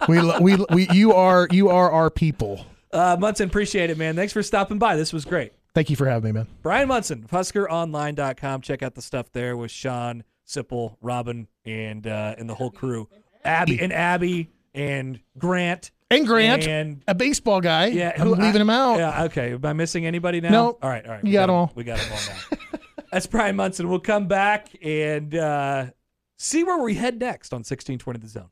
we, 0.07 0.19
lo- 0.19 0.39
we 0.39 0.57
we 0.71 0.87
you 0.91 1.13
are 1.13 1.47
you 1.49 1.69
are 1.69 1.91
our 1.91 2.11
people. 2.11 2.65
Uh, 2.91 3.17
Munson, 3.19 3.49
appreciate 3.49 3.89
it, 3.89 3.97
man. 3.97 4.15
Thanks 4.15 4.33
for 4.33 4.43
stopping 4.43 4.77
by. 4.77 4.95
This 4.95 5.11
was 5.11 5.25
great. 5.25 5.53
Thank 5.75 5.89
you 5.89 5.95
for 5.95 6.07
having 6.07 6.33
me, 6.33 6.39
man. 6.39 6.47
Bryan 6.61 6.87
Munson, 6.87 7.25
HuskerOnline.com. 7.31 8.61
Check 8.61 8.83
out 8.83 8.95
the 8.95 9.01
stuff 9.01 9.31
there 9.31 9.55
with 9.55 9.71
Sean, 9.71 10.23
Sipple, 10.47 10.95
Robin, 11.01 11.47
and 11.65 12.05
uh, 12.07 12.35
and 12.37 12.49
the 12.49 12.55
whole 12.55 12.71
crew. 12.71 13.07
Abby 13.43 13.79
and 13.79 13.93
Abby 13.93 14.49
and 14.73 15.19
Grant. 15.37 15.91
And 16.11 16.25
Grant, 16.25 16.67
And 16.67 17.03
a 17.07 17.13
baseball 17.13 17.61
guy. 17.61 17.87
yeah, 17.87 18.13
I'm 18.17 18.31
leaving 18.31 18.61
him 18.61 18.69
out. 18.71 18.97
Yeah, 18.97 19.23
okay. 19.25 19.53
Am 19.53 19.63
I 19.63 19.73
missing 19.73 20.07
anybody 20.07 20.41
now? 20.41 20.49
No. 20.49 20.77
All 20.81 20.89
right, 20.89 21.05
all 21.05 21.11
right. 21.11 21.23
You 21.23 21.27
We 21.29 21.33
got 21.33 21.43
'em 21.43 21.49
him- 21.49 21.55
all. 21.55 21.71
We 21.75 21.83
got 21.83 21.99
them 21.99 22.11
all 22.11 22.19
now. 22.51 22.79
That's 23.11 23.27
Bryan 23.27 23.55
Munson. 23.55 23.87
We'll 23.89 23.99
come 23.99 24.27
back 24.27 24.69
and 24.83 25.35
uh, 25.35 25.85
see 26.39 26.63
where 26.63 26.79
we 26.79 26.95
head 26.95 27.19
next 27.19 27.53
on 27.53 27.59
1620 27.59 28.19
The 28.19 28.27
Zone. 28.27 28.49